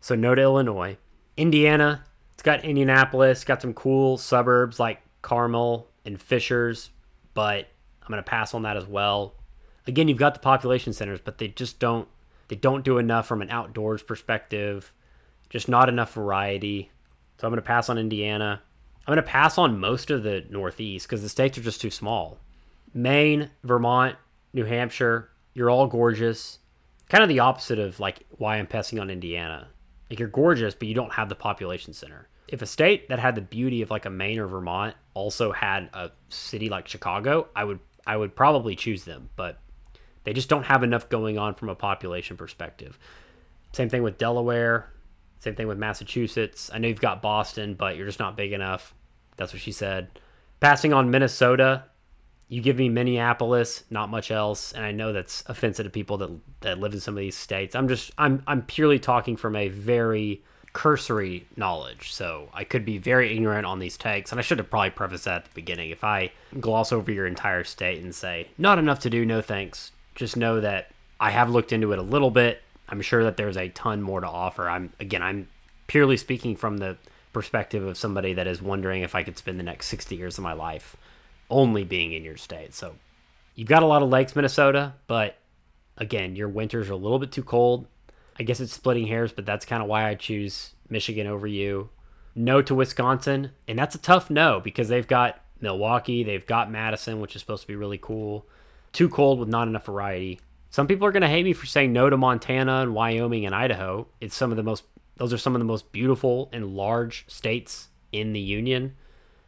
[0.00, 0.98] So no to Illinois.
[1.36, 2.04] Indiana,
[2.34, 6.90] it's got Indianapolis, got some cool suburbs like Carmel and Fishers,
[7.32, 7.68] but
[8.02, 9.34] I'm going to pass on that as well.
[9.86, 12.08] Again, you've got the population centers, but they just don't
[12.48, 14.92] they don't do enough from an outdoors perspective.
[15.54, 16.90] Just not enough variety.
[17.38, 18.60] So I'm going to pass on Indiana.
[19.06, 21.92] I'm going to pass on most of the Northeast because the states are just too
[21.92, 22.38] small.
[22.92, 24.16] Maine, Vermont,
[24.52, 26.58] New Hampshire, you're all gorgeous.
[27.08, 29.68] Kind of the opposite of like why I'm passing on Indiana.
[30.10, 32.26] Like you're gorgeous, but you don't have the population center.
[32.48, 35.88] If a state that had the beauty of like a Maine or Vermont also had
[35.94, 39.60] a city like Chicago, I would I would probably choose them, but
[40.24, 42.98] they just don't have enough going on from a population perspective.
[43.72, 44.90] Same thing with Delaware,
[45.44, 46.70] same thing with Massachusetts.
[46.72, 48.94] I know you've got Boston, but you're just not big enough.
[49.36, 50.08] That's what she said.
[50.60, 51.84] Passing on Minnesota,
[52.48, 56.30] you give me Minneapolis, not much else, and I know that's offensive to people that
[56.62, 57.74] that live in some of these states.
[57.74, 60.42] I'm just I'm I'm purely talking from a very
[60.72, 64.70] cursory knowledge, so I could be very ignorant on these takes, and I should have
[64.70, 65.90] probably prefaced that at the beginning.
[65.90, 69.92] If I gloss over your entire state and say not enough to do, no thanks,
[70.14, 70.90] just know that
[71.20, 72.62] I have looked into it a little bit.
[72.88, 74.68] I'm sure that there's a ton more to offer.
[74.68, 75.48] I'm again I'm
[75.86, 76.96] purely speaking from the
[77.32, 80.44] perspective of somebody that is wondering if I could spend the next 60 years of
[80.44, 80.96] my life
[81.50, 82.72] only being in your state.
[82.74, 82.94] So
[83.54, 85.36] you've got a lot of lakes, Minnesota, but
[85.98, 87.86] again, your winters are a little bit too cold.
[88.38, 91.90] I guess it's splitting hairs, but that's kind of why I choose Michigan over you.
[92.34, 97.20] No to Wisconsin, and that's a tough no because they've got Milwaukee, they've got Madison,
[97.20, 98.46] which is supposed to be really cool.
[98.92, 100.40] Too cold with not enough variety.
[100.74, 103.54] Some people are going to hate me for saying no to Montana and Wyoming and
[103.54, 104.08] Idaho.
[104.20, 104.82] It's some of the most
[105.16, 108.96] those are some of the most beautiful and large states in the union.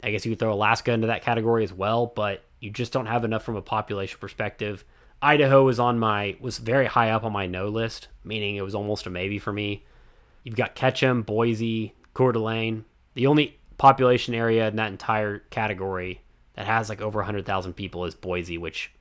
[0.05, 3.07] I guess you could throw Alaska into that category as well, but you just don't
[3.07, 4.85] have enough from a population perspective.
[5.21, 8.77] Idaho was on my was very high up on my no list, meaning it was
[8.77, 9.85] almost a maybe for me.
[10.45, 12.85] You've got Ketchum, Boise, Coeur d'Alene.
[13.15, 16.21] The only population area in that entire category
[16.55, 18.93] that has like over 100,000 people is Boise, which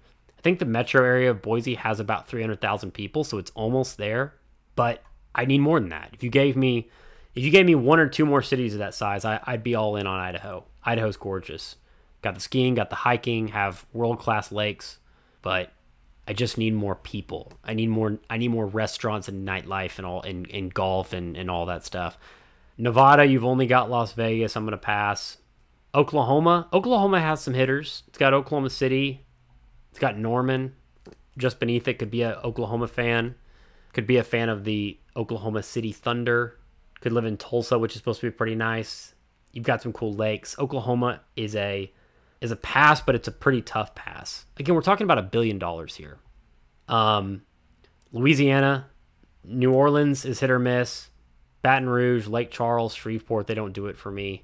[0.46, 4.36] think the metro area of Boise has about 300,000 people, so it's almost there.
[4.76, 5.02] But
[5.34, 6.12] I need more than that.
[6.14, 6.88] If you gave me
[7.34, 9.74] if you gave me one or two more cities of that size, I, would be
[9.76, 10.64] all in on Idaho.
[10.84, 11.78] Idaho's gorgeous.
[12.22, 15.00] Got the skiing, got the hiking, have world class lakes,
[15.42, 15.74] but
[16.28, 17.52] I just need more people.
[17.64, 18.20] I need more.
[18.30, 21.84] I need more restaurants and nightlife and all, and, and golf and, and all that
[21.84, 22.20] stuff.
[22.78, 24.56] Nevada, you've only got Las Vegas.
[24.56, 25.38] I'm gonna pass.
[25.96, 26.68] Oklahoma.
[26.72, 28.04] Oklahoma has some hitters.
[28.08, 29.25] It's got Oklahoma City.
[29.96, 30.76] It's got Norman.
[31.38, 33.36] Just beneath it could be a Oklahoma fan.
[33.94, 36.60] Could be a fan of the Oklahoma City Thunder.
[37.00, 39.16] Could live in Tulsa, which is supposed to be pretty nice.
[39.54, 40.60] You've got some cool lakes.
[40.60, 41.94] Oklahoma is a
[42.42, 44.46] is a pass, but it's a pretty tough pass.
[44.58, 46.18] Again, we're talking about a billion dollars here.
[46.90, 47.44] Um,
[48.12, 48.88] Louisiana,
[49.46, 51.10] New Orleans is hit or miss.
[51.62, 54.44] Baton Rouge, Lake Charles, Shreveport, they don't do it for me.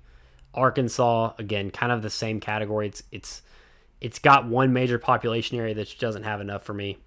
[0.54, 2.88] Arkansas, again, kind of the same category.
[2.88, 3.42] It's it's
[4.02, 6.98] it's got one major population area that doesn't have enough for me.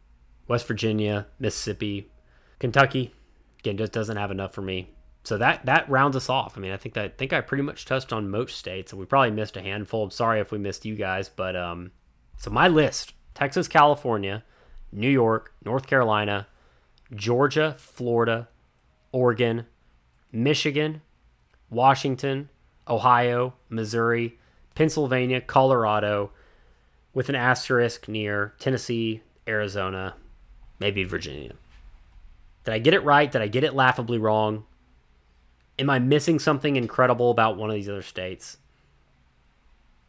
[0.46, 2.10] West Virginia, Mississippi,
[2.58, 3.12] Kentucky,
[3.58, 4.90] again, just doesn't have enough for me.
[5.24, 6.56] So that that rounds us off.
[6.56, 9.00] I mean, I think that I think I pretty much touched on most states, and
[9.00, 10.04] we probably missed a handful.
[10.04, 11.92] I'm sorry if we missed you guys, but um,
[12.36, 14.44] so my list: Texas, California,
[14.92, 16.46] New York, North Carolina,
[17.14, 18.48] Georgia, Florida,
[19.12, 19.66] Oregon,
[20.30, 21.00] Michigan,
[21.70, 22.50] Washington,
[22.86, 24.38] Ohio, Missouri,
[24.74, 26.32] Pennsylvania, Colorado,
[27.14, 30.14] with an asterisk near Tennessee, Arizona,
[30.78, 31.52] maybe Virginia.
[32.64, 33.30] Did I get it right?
[33.30, 34.64] Did I get it laughably wrong?
[35.78, 38.58] Am I missing something incredible about one of these other states?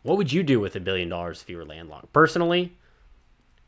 [0.04, 2.14] What would you do with a billion dollars if you were landlocked?
[2.14, 2.76] Personally,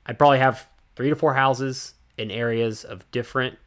[0.05, 3.57] I'd probably have three to four houses in areas of different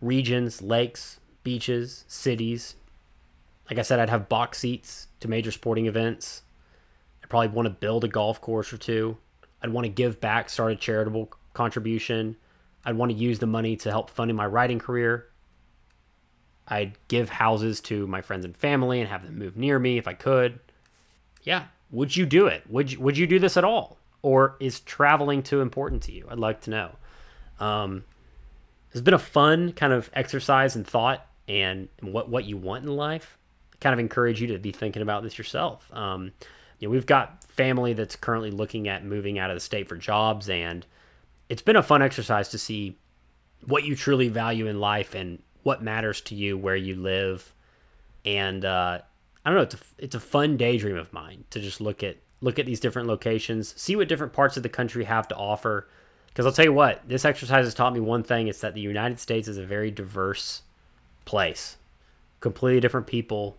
[0.00, 2.76] regions, lakes, beaches, cities.
[3.70, 6.42] Like I said, I'd have box seats to major sporting events.
[7.34, 9.16] Probably want to build a golf course or two.
[9.60, 12.36] I'd want to give back, start a charitable contribution.
[12.84, 15.26] I'd want to use the money to help funding my writing career.
[16.68, 20.06] I'd give houses to my friends and family and have them move near me if
[20.06, 20.60] I could.
[21.42, 22.62] Yeah, would you do it?
[22.68, 23.98] Would you, would you do this at all?
[24.22, 26.28] Or is traveling too important to you?
[26.30, 26.90] I'd like to know.
[27.58, 28.04] Um,
[28.92, 32.94] it's been a fun kind of exercise and thought and what what you want in
[32.94, 33.36] life.
[33.72, 35.90] I kind of encourage you to be thinking about this yourself.
[35.92, 36.30] Um,
[36.84, 39.96] you know, we've got family that's currently looking at moving out of the state for
[39.96, 40.84] jobs, and
[41.48, 42.98] it's been a fun exercise to see
[43.64, 47.54] what you truly value in life and what matters to you where you live.
[48.26, 48.98] And uh,
[49.42, 52.18] I don't know, it's a, it's a fun daydream of mine to just look at
[52.42, 55.88] look at these different locations, see what different parts of the country have to offer.
[56.26, 58.82] Because I'll tell you what, this exercise has taught me one thing: it's that the
[58.82, 60.60] United States is a very diverse
[61.24, 61.78] place,
[62.40, 63.56] completely different people,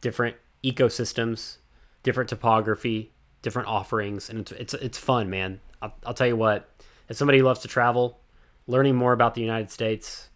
[0.00, 1.56] different ecosystems,
[2.04, 3.10] different topography,
[3.42, 5.58] different offerings, and it's it's, it's fun, man.
[5.82, 6.70] I'll, I'll tell you what,
[7.08, 8.20] as somebody who loves to travel,
[8.68, 10.28] learning more about the United States,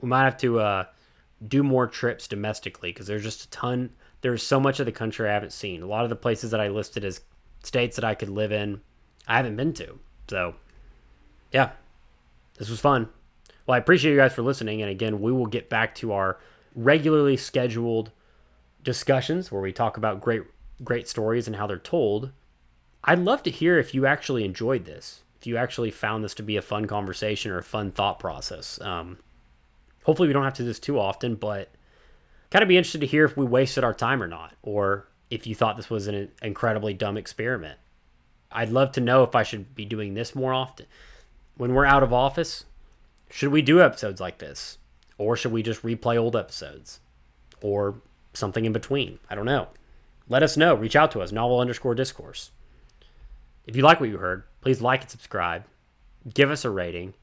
[0.00, 0.84] we might have to uh,
[1.46, 3.90] do more trips domestically because there's just a ton.
[4.20, 5.82] There's so much of the country I haven't seen.
[5.82, 7.20] A lot of the places that I listed as
[7.62, 8.80] states that I could live in,
[9.26, 9.98] I haven't been to.
[10.28, 10.54] So,
[11.52, 11.70] yeah,
[12.58, 13.08] this was fun.
[13.66, 14.82] Well, I appreciate you guys for listening.
[14.82, 16.38] And again, we will get back to our
[16.74, 18.10] regularly scheduled
[18.82, 20.42] discussions where we talk about great
[20.84, 22.30] great stories and how they're told.
[23.04, 26.42] I'd love to hear if you actually enjoyed this, if you actually found this to
[26.42, 28.80] be a fun conversation or a fun thought process.
[28.80, 29.18] Um,
[30.04, 31.70] hopefully, we don't have to do this too often, but
[32.50, 35.46] kind of be interested to hear if we wasted our time or not, or if
[35.46, 37.78] you thought this was an incredibly dumb experiment.
[38.50, 40.86] I'd love to know if I should be doing this more often.
[41.56, 42.64] When we're out of office,
[43.30, 44.78] should we do episodes like this?
[45.18, 47.00] Or should we just replay old episodes?
[47.60, 47.96] Or
[48.34, 49.18] something in between?
[49.28, 49.68] I don't know.
[50.28, 50.74] Let us know.
[50.74, 52.50] Reach out to us, novel underscore discourse.
[53.66, 55.64] If you like what you heard, please like and subscribe.
[56.34, 57.14] Give us a rating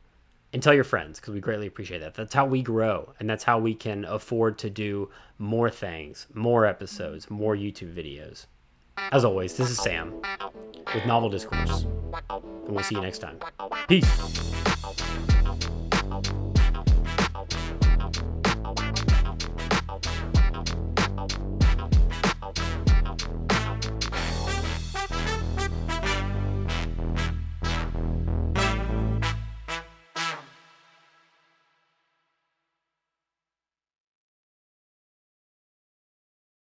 [0.54, 2.14] and tell your friends because we greatly appreciate that.
[2.14, 6.66] That's how we grow and that's how we can afford to do more things, more
[6.66, 8.46] episodes, more YouTube videos.
[9.12, 10.14] As always, this is Sam
[10.94, 13.40] with Novel Discourse, and we'll see you next time.
[13.88, 14.08] Peace.